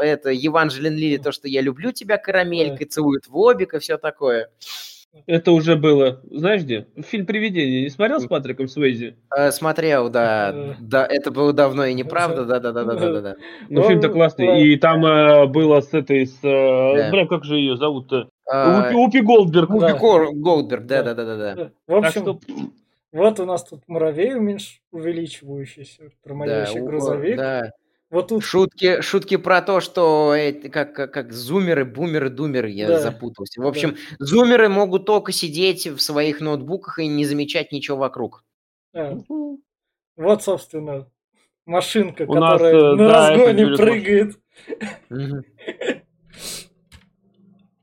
[0.00, 4.48] это Еванжелин Лили, то, что я люблю тебя, карамелька, целует в лобик и все такое.
[5.26, 6.86] Это уже было, знаешь где?
[7.06, 9.16] Фильм «Привидение» не смотрел с Патриком Суэйзи?
[9.36, 10.74] Э, Смотрел, да, Э.
[10.80, 13.36] да, это было давно и неправда, да, да, да, да, да, да, да.
[13.68, 14.46] Ну, фильм-то классный.
[14.46, 14.58] да.
[14.58, 16.38] И там э, было с этой, с...
[16.42, 17.10] э, Да.
[17.10, 18.28] Бля, как же ее зовут-то?
[18.50, 19.70] А, Упи, Упи Голдберг.
[19.80, 19.94] Да.
[19.94, 21.70] Голдберг, да, да, да, да, да.
[21.86, 22.40] В Так общем, что,
[23.12, 24.80] вот у нас тут муравей уменьш...
[24.92, 27.36] увеличивающийся, Да, промоляющий у- грузовик.
[27.36, 27.70] да.
[28.14, 32.86] Вот тут Шутки, шутки про то, что эти, как, как, как зумеры, бумеры, думеры, я
[32.86, 33.00] Да.
[33.00, 33.60] запутался.
[33.60, 38.44] В общем, зумеры могут только сидеть в своих ноутбуках и не замечать ничего вокруг.
[38.94, 39.18] а,
[40.16, 41.10] вот, собственно,
[41.66, 44.38] машинка, У нас, которая э, на да, это разгоне прыгает.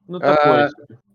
[0.07, 0.71] Ну, А, такое.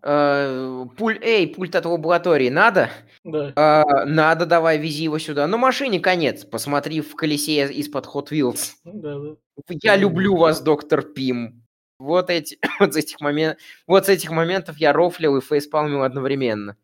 [0.08, 2.90] Э, Пуль, эй, пульт от лаборатории надо?
[3.24, 3.52] Да.
[3.56, 5.48] А, надо, давай, вези его сюда.
[5.48, 6.44] Ну, машине конец.
[6.44, 8.74] Посмотри в колесе из-под Hot Wheels.
[8.84, 9.36] Да, да.
[9.82, 11.64] Я люблю вас, доктор Пим.
[11.98, 16.76] Вот эти, вот с этих моментов, вот с этих моментов я рофлил и фейспалмил одновременно.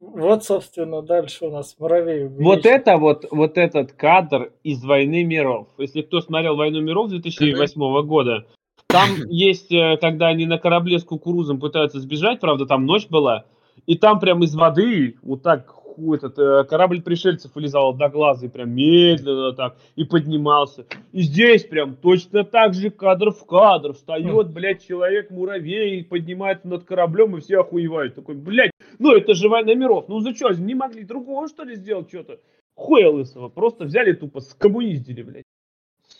[0.00, 2.28] Вот, собственно, дальше у нас муравей.
[2.28, 2.70] Вот увеличен.
[2.70, 5.68] это вот, вот этот кадр из «Войны миров».
[5.76, 8.46] Если кто смотрел «Войну миров» 2008 года,
[8.94, 13.44] там есть, э, когда они на корабле с кукурузом пытаются сбежать, правда, там ночь была,
[13.86, 18.46] и там прям из воды вот так ху- этот э, корабль пришельцев вылезал до глаза
[18.46, 20.86] и прям медленно так и поднимался.
[21.12, 27.36] И здесь прям точно так же кадр в кадр встает, блядь, человек-муравей, поднимается над кораблем,
[27.36, 28.14] и все охуевают.
[28.14, 30.06] Такой, блядь, ну это же война миров.
[30.08, 32.38] Ну за что, не могли другого что ли сделать что-то?
[32.76, 35.44] Хуя лысого, просто взяли тупо, скоммуниздили, блядь.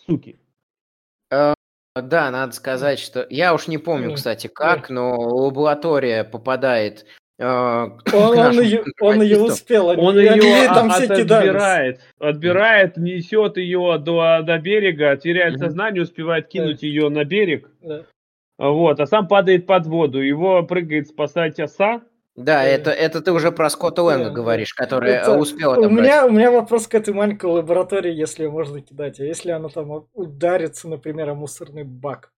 [0.06, 0.36] Суки.
[2.00, 3.24] Да, надо сказать, что...
[3.30, 7.06] Я уж не помню, кстати, как, но лаборатория попадает
[7.38, 11.48] э, Он, он, ее, он ее успел, они, Он они ее там все кидались.
[11.50, 15.62] отбирает, отбирает, несет ее до, до берега, теряет Мгм.
[15.66, 18.02] сознание, успевает кинуть ее на берег, Да.
[18.58, 20.20] вот, а сам падает под воду.
[20.20, 22.02] Его прыгает спасать оса.
[22.36, 25.70] Да, Э, это, это ты уже про Скотта Лэнга да, говоришь, который э, Это- успел
[25.70, 25.92] У отобрать.
[25.92, 29.20] меня, у меня вопрос к этой маленькой лаборатории, если ее можно кидать.
[29.20, 32.32] А если она там ударится, например, о мусорный бак?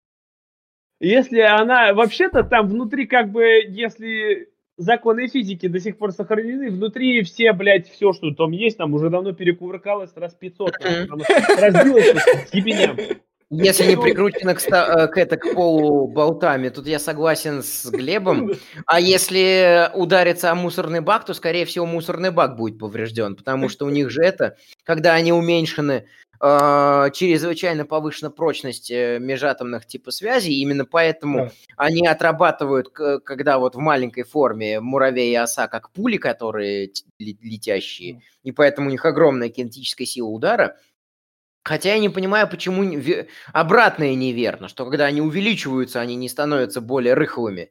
[1.00, 7.22] Если она, вообще-то там внутри как бы, если законы физики до сих пор сохранены, внутри
[7.22, 11.08] все, блядь, все, что там есть, там уже давно перекувыркалось раз 500, Мгм.
[11.08, 11.20] там
[11.58, 12.14] разбилось
[12.52, 12.96] ебеням.
[13.50, 17.86] Если не прикручено к, ста- э, к, это, к полу болтами, тут я согласен с
[17.86, 18.50] Глебом.
[18.86, 23.84] А если ударится о мусорный бак, то, скорее всего, мусорный бак будет поврежден, потому что
[23.86, 26.06] у них же это, когда они уменьшены,
[26.40, 31.52] э, чрезвычайно повышена прочность э, межатомных типа связей, именно поэтому Да.
[31.76, 38.52] они отрабатывают, когда вот в маленькой форме муравей и оса, как пули, которые летящие, и
[38.52, 40.76] поэтому у них огромная кинетическая сила удара.
[41.66, 46.80] Хотя я не понимаю, почему не- обратное неверно, что когда они увеличиваются, они не становятся
[46.80, 47.70] более рыхлыми.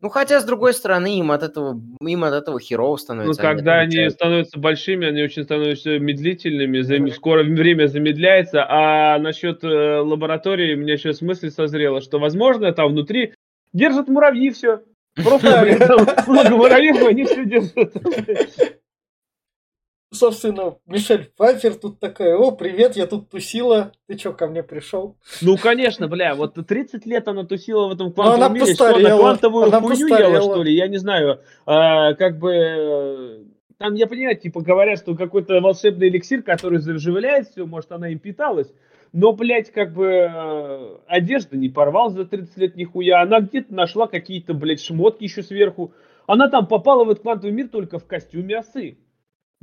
[0.00, 3.42] Ну, хотя, с другой стороны, им от этого, им от этого херово Ну, становится.
[3.42, 4.16] когда они отличаются.
[4.18, 10.78] становятся большими, они очень становятся медлительными, зам- скоро время замедляется, а насчет э, лаборатории у
[10.78, 13.34] меня сейчас мысль созрела, что, возможно, там внутри
[13.72, 14.82] держат муравьи все.
[15.16, 15.64] Просто,
[16.28, 17.92] много муравьев, они все держат.
[20.12, 25.16] Собственно, Мишель Пфайфер тут такая, о, привет, я тут тусила, ты чё, ко мне пришел?
[25.40, 28.92] Ну, конечно, бля, вот 30 лет она тусила в этом она квантовом мире, что она
[28.92, 30.32] постарела, квантовую она хуйню постарела.
[30.34, 31.40] ела, что ли, я не знаю.
[31.64, 33.38] А, как бы, э,
[33.78, 38.18] там, я понимаю, типа, говорят, что какой-то волшебный эликсир, который заживляет все, может, она им
[38.18, 38.70] питалась,
[39.14, 44.06] но, блядь, как бы, э, одежда не порвал за 30 лет нихуя, она где-то нашла
[44.06, 45.94] какие-то, блядь, шмотки еще сверху,
[46.26, 48.98] она там попала в этот квантовый мир только в костюме осы.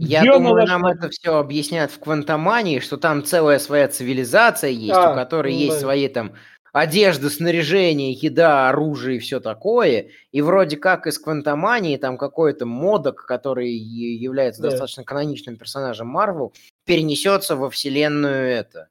[0.01, 4.93] Я она думаю, нам это все объясняют в квантомании, что там целая своя цивилизация есть,
[4.95, 5.79] А, у которой ну есть да.
[5.79, 6.35] свои там
[6.71, 10.11] одежды, снаряжение, еда, оружие и все такое.
[10.31, 14.69] И вроде как из квантомании там какой-то модок, который является Да.
[14.69, 16.53] достаточно каноничным персонажем Марвел,
[16.85, 18.87] перенесется во вселенную это,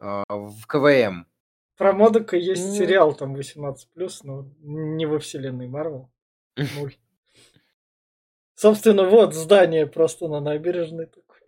[0.00, 1.26] а, в КВМ.
[1.76, 6.10] Про Модока есть сериал там 18+, но не во вселенной Марвел.
[8.60, 11.40] Собственно, вот здание просто на набережной такое.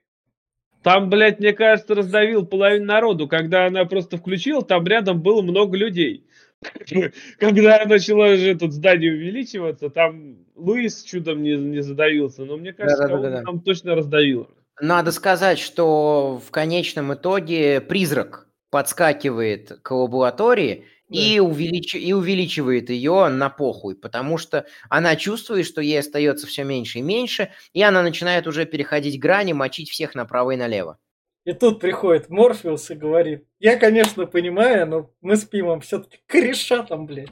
[0.82, 3.28] Там, блядь, мне кажется, раздавил половину народу.
[3.28, 6.26] Когда она просто включила, там рядом было много людей.
[7.38, 12.46] Когда начала же тут здание увеличиваться, там Луис чудом не, не задавился.
[12.46, 13.28] Но мне кажется, Да-да-да-да-да.
[13.28, 14.48] кого-то там точно раздавило.
[14.80, 21.94] Надо сказать, что в конечном итоге призрак подскакивает к лаборатории и, увелич...
[21.94, 27.02] и увеличивает ее на похуй, потому что она чувствует, что ей остается все меньше и
[27.02, 30.98] меньше, и она начинает уже переходить грани, мочить всех направо и налево.
[31.44, 36.84] И тут приходит Морфеус и говорит, я, конечно, понимаю, но мы с Пимом все-таки кореша
[36.84, 37.30] там, блядь.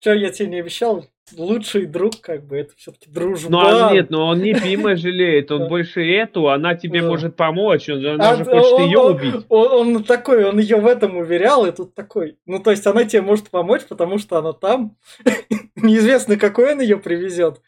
[0.00, 1.06] Что я тебе не обещал?
[1.36, 3.50] Лучший друг, как бы, это все-таки дружба.
[3.50, 7.88] Ну, а нет, но он не Пима жалеет, он больше эту, она тебе может помочь,
[7.88, 9.46] он, она же хочет ее убить.
[9.48, 12.38] Он, он такой, он ее в этом уверял, и тут такой.
[12.46, 14.96] Ну, то есть она тебе может помочь, потому что она там.
[15.76, 17.60] Неизвестно, какой он ее привезет.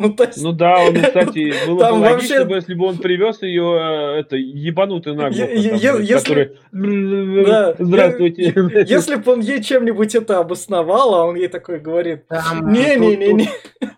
[0.00, 2.86] Ну, то есть, Ну да, он, кстати, было бы Там логично, вообще- бы, если бы
[2.86, 6.56] он привез ее, это, ебанутый наглухо, Е- е- там, е- который...
[7.46, 7.74] Да.
[7.78, 8.54] Здравствуйте.
[8.88, 12.24] если бы он ей чем-нибудь это обосновал, а он ей такой говорит,
[12.62, 13.48] не-не-не-не,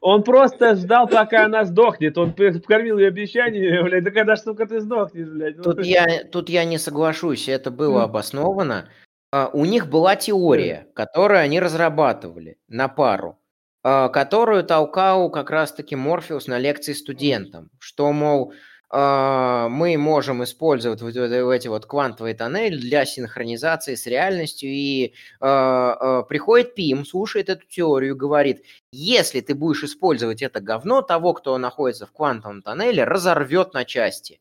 [0.00, 2.18] Он просто ждал, пока она сдохнет.
[2.18, 4.04] Он п- кормил ее обещаниями, блядь.
[4.04, 5.56] Да когда ж, сука, ты сдохнешь, блядь?
[5.56, 8.88] Ну, Тут я, тут я не соглашусь, это было обосновано.
[9.32, 13.38] А, У них была теория, которую они разрабатывали на пару,
[13.82, 18.52] которую толкал как раз-таки Морфеус на лекции студентам, что, мол,
[18.94, 25.14] а, мы можем использовать вот это- эти вот квантовые тоннели для синхронизации с реальностью, и
[25.40, 31.32] а, а, приходит Пим, слушает эту теорию, говорит, если ты будешь использовать это говно, того,
[31.32, 34.40] кто находится в квантовом тоннеле, разорвет на части.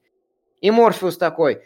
[0.61, 1.63] И Морфеус такой,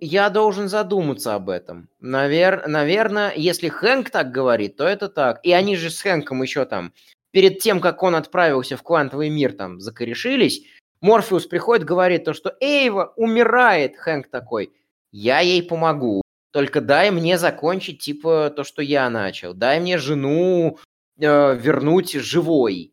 [0.00, 1.88] я должен задуматься об этом.
[2.00, 2.66] Навер...
[2.66, 5.40] Наверное, если Хэнк так говорит, то это так.
[5.44, 6.92] И они же с Хэнком еще там,
[7.30, 10.64] перед тем, как он отправился в квантовый мир, там, закорешились,
[11.00, 13.96] Морфеус приходит, говорит то, что Эйва умирает.
[13.96, 14.72] Хэнк такой,
[15.12, 16.22] я ей помогу.
[16.50, 19.54] Только дай мне закончить, типа, то, что я начал.
[19.54, 20.78] Дай мне жену
[21.20, 22.92] э, вернуть живой.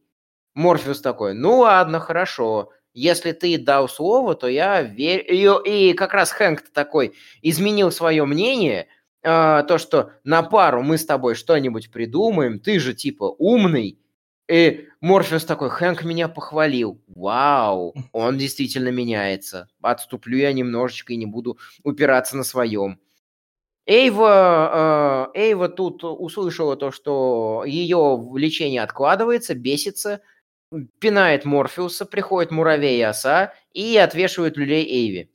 [0.53, 2.71] Морфеус такой, ну ладно, хорошо.
[2.95, 5.57] Если ты дал слово, то я верю.
[5.59, 8.87] И, и как раз Хэнк такой изменил свое мнение,
[9.21, 13.99] э, то, что на пару мы с тобой что-нибудь придумаем, ты же типа умный.
[14.47, 17.01] И Морфеус такой, Хэнк меня похвалил.
[17.07, 19.67] Вау, он действительно меняется.
[19.81, 22.97] Отступлю я немножечко и не буду упираться на своем.
[23.87, 30.21] Эйва, э, Эйва тут услышала то, что ее лечение откладывается, бесится,
[30.99, 35.31] пинает Морфеуса, приходит муравей и оса и отвешивают люлей Эйви.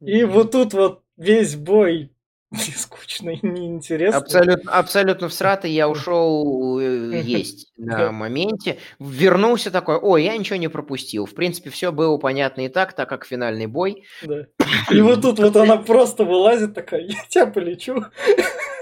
[0.00, 2.12] И вот тут вот весь бой
[2.76, 4.18] скучно и неинтересно.
[4.18, 8.78] Абсолютно, абсолютно всратый, я ушел э, есть на моменте.
[8.98, 11.26] Вернулся такой, ой, я ничего не пропустил.
[11.26, 14.04] В принципе, все было понятно и так, так как финальный бой.
[14.22, 14.46] Да.
[14.90, 18.04] И вот тут вот она просто вылазит такая, я тебя полечу.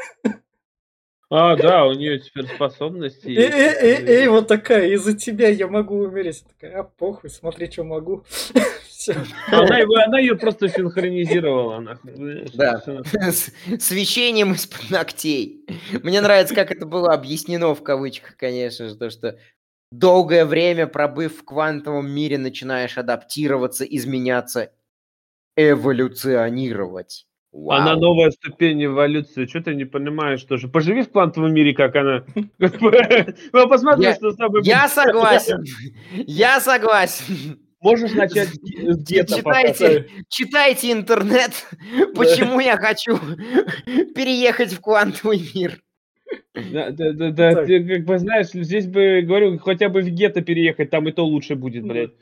[1.31, 3.29] А, да, у нее теперь способности.
[3.29, 6.45] И, и, и, и вот такая, из-за тебя я могу умереть.
[6.47, 8.25] Такая, а похуй, смотри, что могу.
[9.49, 12.15] Она, его, она ее просто синхронизировала, нахуй.
[12.15, 12.81] знаешь, Да.
[13.31, 15.67] С свечением из-под ногтей.
[16.03, 19.39] Мне нравится, как это было объяснено в кавычках, конечно же, то, что
[19.91, 24.73] долгое время, пробыв в квантовом мире, начинаешь адаптироваться, изменяться,
[25.57, 27.27] эволюционировать.
[27.55, 28.01] Она Вау.
[28.01, 29.47] новая ступень эволюции.
[29.47, 30.67] Что ты не понимаешь тоже?
[30.67, 32.25] Поживи в квантовом мире, как она.
[32.59, 35.65] Ну, посмотри, что с тобой Я согласен.
[36.27, 37.59] Я согласен.
[37.81, 41.53] Можешь начать с где-то Читайте, читайте интернет,
[42.17, 43.19] почему я хочу
[44.15, 45.79] переехать в квантовый мир.
[46.55, 50.41] Да, да, да, да, ты как бы знаешь, здесь бы, говорю, хотя бы в гетто
[50.41, 52.13] переехать, там и то лучше будет, блядь.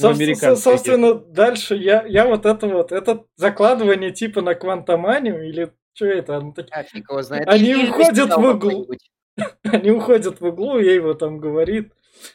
[0.00, 5.48] Соб- американской со- Собственно, дальше я, я вот это вот, это закладывание типа на квантоманию
[5.48, 6.36] или что это?
[6.36, 7.48] Оно так- А фиг его знает.
[7.48, 8.52] Они Или уходят в угол.
[8.54, 9.10] какой-нибудь.
[9.64, 11.92] Они уходят в углу, ей его там говорит,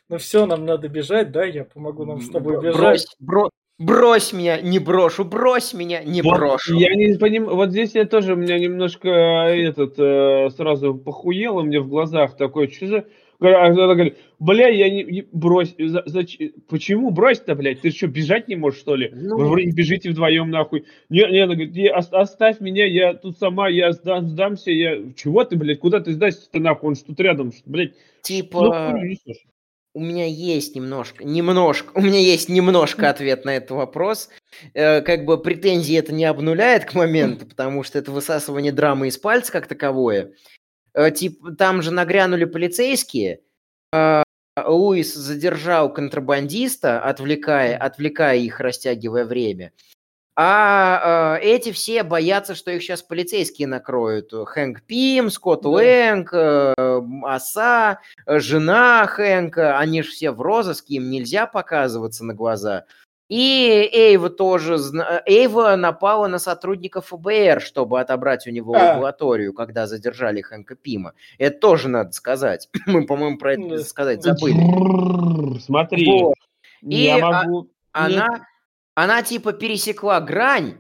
[0.10, 2.78] ну все, нам надо бежать, да, я помогу нам с тобой бежать.
[2.78, 3.50] Брось, бро-
[3.80, 6.76] брось меня, не брошу, брось меня, не Вот брошу.
[6.76, 11.62] Я не понимаю, вот здесь я тоже, у меня немножко э, этот, э, сразу похуело
[11.62, 13.06] мне в глазах такое, что за...
[13.42, 18.06] А Она говорит, бля, я не, не- брось, за- зач- почему брось-то, блядь, ты что,
[18.08, 19.10] бежать не можешь, что ли?
[19.14, 19.36] Ну.
[19.38, 20.86] Вы вроде бежите вдвоем, нахуй.
[21.10, 24.98] Не, не, она говорит, «Не, ос- оставь меня, я тут сама, я сда- сдамся, я...
[25.16, 28.94] Чего ты, блядь, куда ты сдашься-то, нахуй, он ж тут рядом, что, блядь, ну, Типа,
[29.02, 29.44] несешь.
[29.96, 34.30] у меня есть немножко, немножко, у меня есть немножко ответ на этот вопрос.
[34.76, 39.18] Э, Как бы претензии это не обнуляет к моменту, потому что это высасывание драмы из
[39.18, 40.34] пальца как таковое.
[41.16, 43.42] Типа, там же нагрянули полицейские,
[43.94, 44.24] э,
[44.66, 49.72] Луис задержал контрабандиста, отвлекая, отвлекая их, растягивая время.
[50.36, 54.32] А э, эти все боятся, что их сейчас полицейские накроют.
[54.34, 55.70] Хэнк Пим, Скотт Да.
[55.70, 56.74] Лэнг, э,
[57.24, 62.86] Оса, жена Хэнка, они же все в розыске, им нельзя показываться на глаза.
[63.32, 64.76] И Эйва тоже,
[65.26, 68.90] Эйва напала на сотрудников ФБР, чтобы отобрать у него А.
[68.90, 71.14] лабораторию, когда задержали Хэнка Пима.
[71.38, 72.68] Это тоже надо сказать.
[72.88, 73.80] Мы, по-моему, про это Да.
[73.86, 75.60] сказать забыли.
[75.62, 76.36] Смотри, Вот.
[76.82, 77.70] я И, а, могу...
[77.94, 78.46] Она,
[78.96, 80.76] она типа пересекла грань,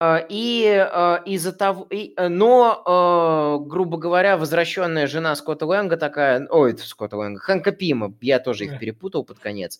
[0.00, 6.46] А, и а, из-за того, и, но, а, грубо говоря, возвращенная жена Скотта Лэнга такая,
[6.48, 9.78] ой, Скотта Лэнга, Хэнка Пима, я тоже их перепутал под конец.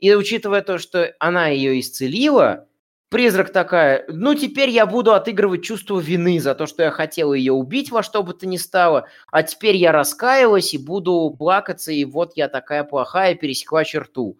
[0.00, 2.68] И учитывая то, что она ее исцелила,
[3.08, 7.52] призрак такая, ну теперь я буду отыгрывать чувство вины за то, что я хотела ее
[7.52, 12.04] убить во что бы то ни стало, а теперь я раскаялась и буду плакаться, и
[12.04, 14.38] вот я такая плохая, пересекла черту.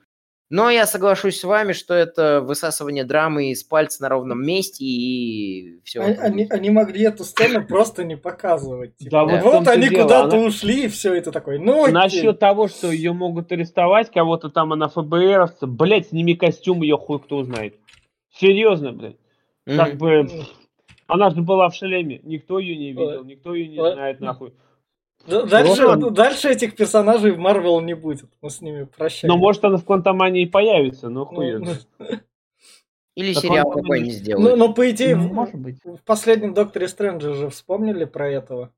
[0.49, 5.81] Но я соглашусь с вами, что это высасывание драмы из пальца на ровном месте и
[5.83, 6.03] все.
[6.03, 8.93] А- Они, они могли эту сцену просто не показывать.
[9.01, 11.59] Да, Типа, вот в вот том-то они куда-то она- ушли, и все это такое.
[11.59, 11.89] Ну.
[11.89, 17.19] Насчет того, что ее могут арестовать, кого-то там она ФБРовца, блять, сними костюм, ее хуй
[17.19, 17.75] кто узнает.
[18.37, 19.17] Серьезно, блядь.
[19.67, 20.29] Как бы,
[21.09, 24.53] она же была в шлеме, никто ее не видел, никто ее не знает, нахуй.
[25.27, 28.27] Дальше, Просто- дальше этих персонажей в Марвел не будет.
[28.41, 29.27] Мы с ними прощаемся.
[29.27, 32.25] Но может она в Квантомании появится, но Ну, хуй ну, знает.
[33.17, 34.59] Или Так сериал он- какой-нибудь ну, сделают.
[34.59, 35.79] но по идее, Ну, в- может быть.
[35.85, 38.73] в последнем Докторе Стрэнджа же вспомнили про этого.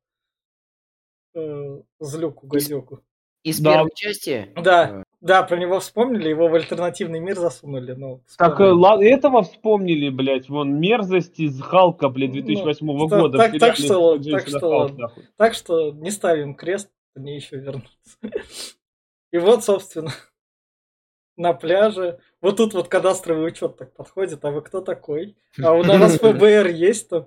[1.34, 3.00] Э, Злюку, гадюку.
[3.44, 3.72] Из да.
[3.74, 4.48] первой части?
[4.56, 7.92] Да, да, про него вспомнили, его в альтернативный мир засунули.
[7.92, 13.38] Ну, Так, э, этого вспомнили, блядь, вон, мерзость из Халка, блядь, 2008 Ну, года.
[13.38, 15.12] так- так что- так что.
[15.36, 17.88] Так что не ставим крест, мне еще вернуться.
[19.32, 20.12] И вот, собственно,
[21.36, 22.18] на пляже.
[22.40, 24.44] Вот тут вот кадастровый учет так подходит.
[24.44, 25.36] А вы кто такой?
[25.62, 27.26] А у нас ФБР есть там.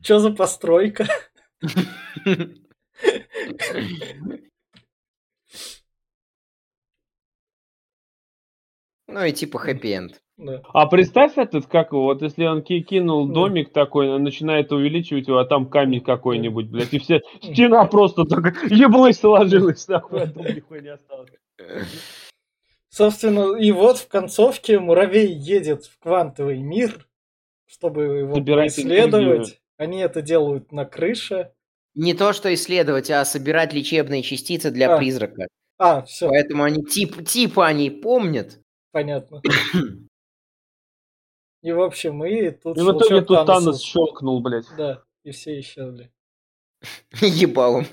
[0.00, 1.06] Что за постройка?
[9.12, 10.20] Ну и типа хэппи-энд.
[10.38, 10.62] Да.
[10.72, 13.34] А представь этот, как его, вот если он ки- кинул Да.
[13.34, 18.24] домик такой, он начинает увеличивать его, а там камень какой-нибудь, блядь, и вся стена просто
[18.24, 21.30] так еблой сложилась, нахуй, а там нихуя не осталось.
[22.88, 27.06] Собственно, и вот в концовке муравей едет в квантовый мир,
[27.66, 29.60] чтобы его Собирать исследовать.
[29.78, 31.52] Они это делают на крыше.
[31.94, 34.98] Не то, что исследовать, а собирать лечебные частицы для А.
[34.98, 35.46] призрака.
[35.78, 38.60] А, все, Поэтому они тип, типа они помнят.
[38.92, 39.42] Понятно.
[41.62, 43.46] И в общем, и тут И в итоге щелчок тут.
[43.46, 44.66] Танос щелкнул, блядь.
[44.76, 46.10] Да, и все исчезли.
[47.20, 47.86] Ебалом.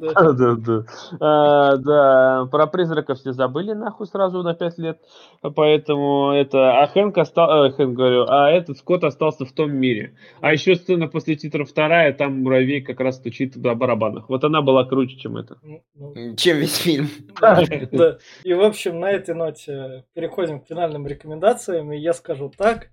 [0.00, 0.12] Да.
[0.12, 0.86] Да, да, да.
[1.20, 5.00] А, да, про призраков все забыли нахуй сразу на пять лет,
[5.42, 10.16] поэтому это, а Хэнк остался, Хэнк говорю, а этот Скотт остался в том мире.
[10.40, 14.28] А еще сцена после титров вторая, там муравей как раз стучит на барабанах.
[14.28, 15.58] Вот она была круче, чем это.
[15.62, 17.08] Ну, ну, Чем весь фильм.
[17.40, 18.18] Да.
[18.42, 21.92] И, в общем, на этой ноте переходим к финальным рекомендациям.
[21.92, 22.88] И я скажу так.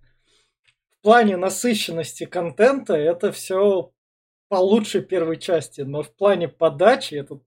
[0.99, 3.91] В плане насыщенности контента это все
[4.51, 5.79] получше первой части.
[5.81, 7.39] Но в плане подачи это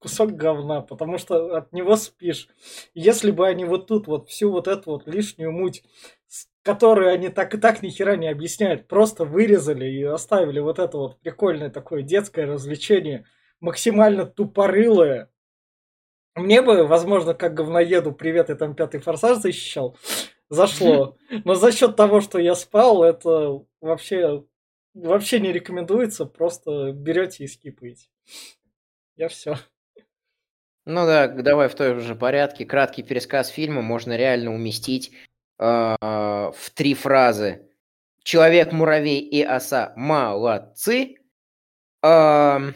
[0.00, 2.48] кусок говна, потому что от него спишь.
[2.94, 5.84] Если бы они вот тут вот всю вот эту вот лишнюю муть,
[6.62, 10.98] которую они так и так ни хера не объясняют, просто вырезали и оставили вот это
[10.98, 13.24] вот прикольное такое детское развлечение,
[13.60, 15.30] максимально тупорылое,
[16.36, 19.96] мне бы, возможно, как говноеду, привет, я там пятый форсаж защищал,
[20.48, 21.16] зашло.
[21.44, 24.44] Но за счет того, что я спал, это вообще,
[24.94, 28.08] вообще не рекомендуется, просто берете и скипаете.
[29.16, 29.56] Я все.
[30.86, 32.64] Ну да, давай в той же порядке.
[32.64, 35.12] Краткий пересказ фильма можно реально уместить
[35.58, 35.64] э,
[36.00, 37.68] в три фразы.
[38.22, 41.16] Человек, муравей и оса молодцы.
[42.02, 42.74] Эм,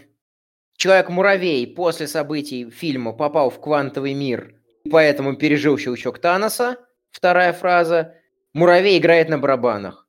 [0.76, 4.60] Человек-муравей после событий фильма попал в квантовый мир,
[4.90, 6.78] поэтому пережил щелчок Таноса.
[7.10, 8.16] Вторая фраза.
[8.52, 10.03] Муравей играет на барабанах.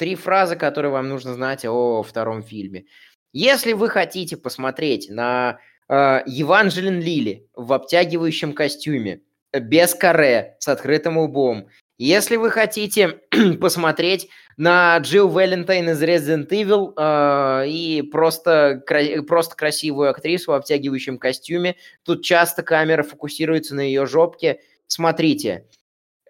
[0.00, 2.86] Три фразы, которые вам нужно знать о втором фильме.
[3.34, 5.58] Если вы хотите посмотреть на
[5.90, 9.20] э, Еванжелин Лили в обтягивающем костюме,
[9.52, 13.20] без каре, с открытым лбом, если вы хотите
[13.60, 20.54] посмотреть на Джилл Валентайн из Resident Evil э, и просто, кра- просто красивую актрису в
[20.54, 21.76] обтягивающем костюме,
[22.06, 25.66] тут часто камера фокусируется на ее жопке, смотрите.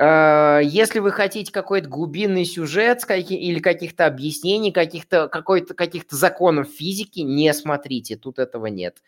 [0.01, 7.53] Э, Если вы хотите какой-то глубинный сюжет или каких-то объяснений, каких-то каких-то законов физики, не
[7.53, 9.03] смотрите, тут этого нет.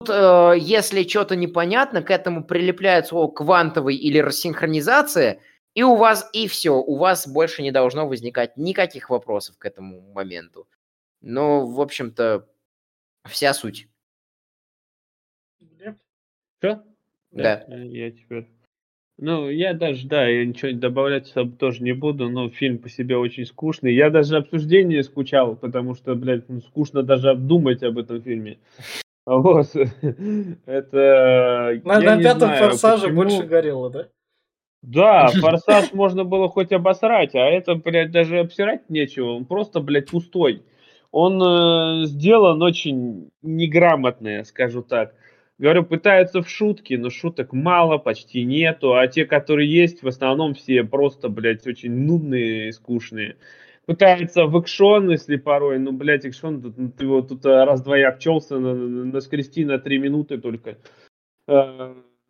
[0.00, 5.40] Тут, э, если что-то непонятно, к этому прилепляют слово квантовый или рассинхронизация,
[5.74, 10.00] и у вас и все, у вас больше не должно возникать никаких вопросов к этому
[10.12, 10.66] моменту.
[11.20, 12.48] Но, в общем-то,
[13.28, 13.88] вся суть.
[16.60, 16.82] Что?
[17.30, 17.64] Да.
[17.68, 18.53] Я теперь.
[19.16, 23.46] Ну, я даже, да, я ничего добавлять тоже не буду, но фильм по себе очень
[23.46, 23.94] скучный.
[23.94, 28.58] Я даже обсуждение скучал, потому что, блядь, ну, скучно даже обдумать об этом фильме.
[29.26, 29.74] Вот.
[30.66, 31.80] Это...
[31.82, 34.08] На, на пятом знаю, форсаже почему- больше горело, да?
[34.82, 39.30] Да, форсаж можно было хоть обосрать, а это, блядь, даже обсирать нечего.
[39.30, 40.62] Он просто, блядь, пустой.
[41.10, 45.14] Он э, сделан очень неграмотно, я скажу так.
[45.58, 50.54] Говорю, пытаются в шутки, но шуток мало, почти нету, а те, которые есть, в основном
[50.54, 53.36] все просто, блядь, очень нудные и скучные.
[53.86, 58.58] Пытаются в экшон, если порой, ну, блядь, экшон, ну, ты его тут раз-два я обчелся,
[58.58, 60.78] на, на, наскрести на три минуты только.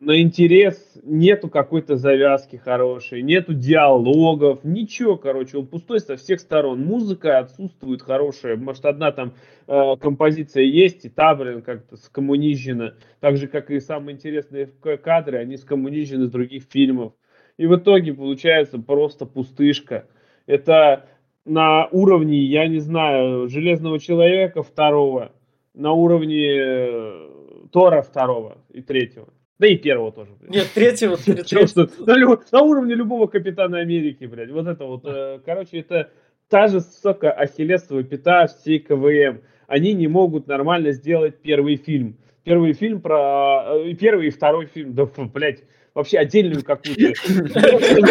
[0.01, 6.81] На интерес нету какой-то завязки хорошей, нету диалогов, ничего, короче, он пустой со всех сторон.
[6.81, 9.35] Музыка отсутствует хорошая, может, одна там
[9.67, 14.67] э, композиция есть, и та, блин, как-то скоммунижена, так же, как и самые интересные
[15.01, 17.13] кадры, они скоммунижены из других фильмов.
[17.55, 20.09] И в итоге получается просто пустышка.
[20.45, 21.05] Это
[21.45, 25.31] на уровне, я не знаю, Железного Человека второго,
[25.73, 27.29] на уровне э,
[27.71, 29.29] Тора второго и третьего.
[29.57, 30.31] Да и первого тоже.
[30.39, 30.51] Блядь.
[30.51, 31.15] Нет, третьего.
[32.51, 34.51] На уровне любого Капитана Америки, блядь.
[34.51, 35.05] Вот это вот.
[35.05, 36.11] Э, короче, это
[36.49, 39.41] та же, сука, ахиллесова пята всей КВМ.
[39.67, 42.17] Они не могут нормально сделать первый фильм.
[42.43, 43.63] Первый фильм про...
[43.77, 44.93] Э, первый и второй фильм.
[44.93, 47.13] Да, блядь, вообще отдельную какую-то.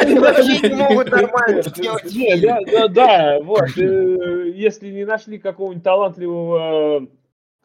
[0.01, 3.76] Они вообще не могут нормально сделать Да, да, да, вот.
[3.76, 7.07] Э, если не нашли какого-нибудь талантливого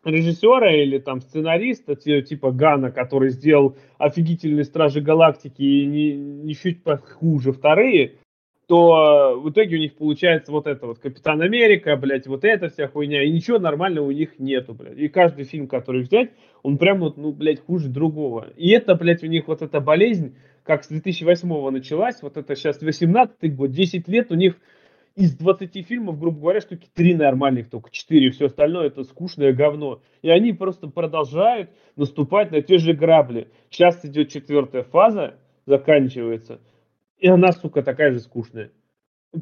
[0.04, 6.84] режиссера или там сценариста, типа Гана, который сделал офигительные Стражи Галактики и не, не чуть
[6.84, 8.16] похуже вторые,
[8.70, 12.88] то в итоге у них получается вот это вот Капитан Америка, блядь, вот эта вся
[12.88, 14.96] хуйня, и ничего нормального у них нету, блядь.
[14.96, 16.30] И каждый фильм, который взять,
[16.62, 18.50] он прям вот, ну, блядь, хуже другого.
[18.58, 22.80] И это, блядь, у них вот эта болезнь, как с 2008 началась, вот это сейчас
[22.80, 24.56] 18 год, 10 лет у них
[25.20, 30.02] из 20 фильмов, грубо говоря, штуки 3 нормальных, только 4, все остальное это скучное говно.
[30.22, 33.50] И они просто продолжают наступать на те же грабли.
[33.70, 36.62] Сейчас идет четвертая фаза, заканчивается,
[37.18, 38.72] и она, сука, такая же скучная.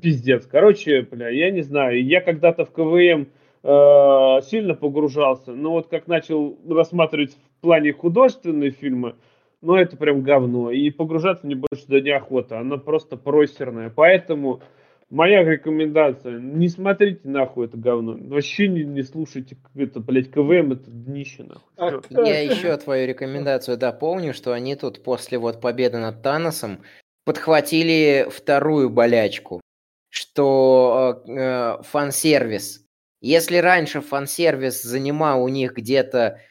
[0.02, 0.48] Пиздец.
[0.48, 3.28] Короче, бля, я не знаю, я когда-то в КВМ
[3.62, 9.14] э, сильно погружался, но вот как начал рассматривать в плане художественные фильмы,
[9.62, 10.72] ну это прям говно.
[10.72, 13.92] И погружаться мне больше да неохота, она просто просерная.
[13.96, 14.62] Поэтому
[15.10, 18.18] Моя рекомендация, не смотрите нахуй это говно.
[18.20, 21.64] Вообще не, не слушайте это, блядь, КВМ, это днище нахуй.
[21.78, 26.82] А, Я еще твою рекомендацию дополню, что они тут после вот победы над Таносом
[27.24, 29.62] подхватили вторую болячку,
[30.10, 32.84] что э, э фан-сервис.
[33.22, 36.42] Если раньше фан-сервис занимал у них где-то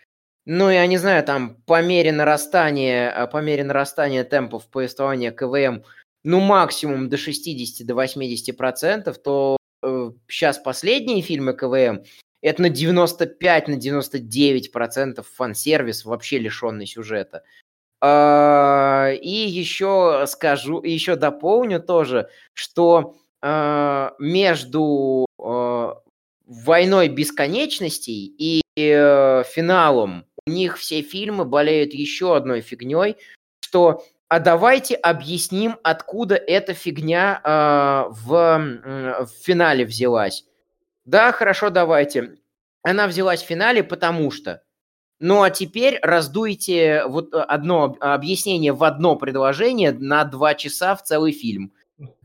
[0.48, 5.82] ну, я не знаю, там по мере нарастания, по мере нарастания темпов повествования КВМ
[6.26, 12.02] ну, максимум до 60, до 80 процентов, то э, сейчас последние фильмы КВМ
[12.42, 17.44] это на 95, на 99 процентов фан-сервис, вообще лишенный сюжета.
[18.00, 26.00] А, и еще скажу, еще дополню тоже, что а, между а,
[26.44, 33.16] войной бесконечностей и э, финалом у них все фильмы болеют еще одной фигней,
[33.60, 40.44] что а давайте объясним, откуда эта фигня э, в, э, в финале взялась.
[41.04, 42.36] Да, хорошо, давайте.
[42.82, 44.62] Она взялась в финале, потому что.
[45.18, 51.32] Ну а теперь раздуйте вот одно объяснение в одно предложение на два часа в целый
[51.32, 51.72] фильм.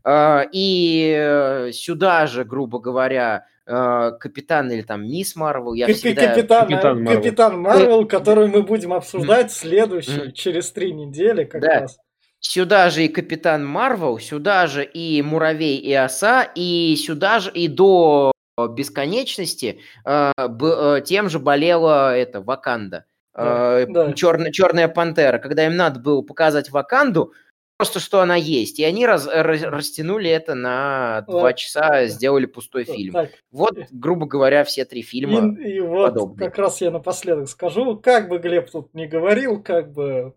[0.03, 5.73] Э, и сюда же, грубо говоря, э, капитан или там мисс Марвел.
[5.73, 6.27] Я всегда...
[6.27, 7.21] Капитан, капитан, Марвел.
[7.21, 11.79] капитан Марвел, который мы будем обсуждать следующий, через три недели как да.
[11.81, 11.97] раз.
[12.43, 17.67] Сюда же и Капитан Марвел, сюда же и Муравей и Оса, и сюда же и
[17.67, 18.31] до
[18.69, 23.05] бесконечности э, б, э, тем же болела это Ваканда.
[23.35, 24.13] Э, да.
[24.13, 25.37] Черная, Черная пантера.
[25.37, 27.33] Когда им надо было показать Ваканду,
[27.81, 28.79] просто что она есть.
[28.79, 31.55] И они раз, раз, растянули это на два вот.
[31.55, 33.13] часа, сделали пустой вот, фильм.
[33.13, 33.31] Так.
[33.51, 36.47] Вот, грубо говоря, все три фильма и, и вот подобные.
[36.47, 40.35] Как раз я напоследок скажу, как бы Глеб тут не говорил, как бы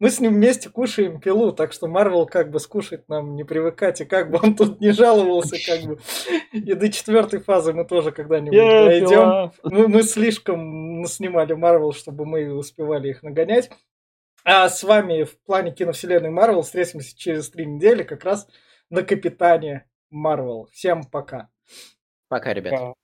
[0.00, 4.02] мы с ним вместе кушаем пилу, так что Марвел как бы скушать нам не привыкать,
[4.02, 5.98] и как бы он тут не жаловался, как бы.
[6.52, 9.52] И до четвертой фазы мы тоже когда-нибудь дойдем.
[9.62, 13.70] Мы, мы слишком снимали Марвел, чтобы мы успевали их нагонять.
[14.44, 18.48] А с вами в плане киновселенной Марвел встретимся через три недели как раз
[18.90, 20.68] на Капитане Марвел.
[20.72, 21.48] Всем пока.
[22.28, 22.94] Пока, ребят.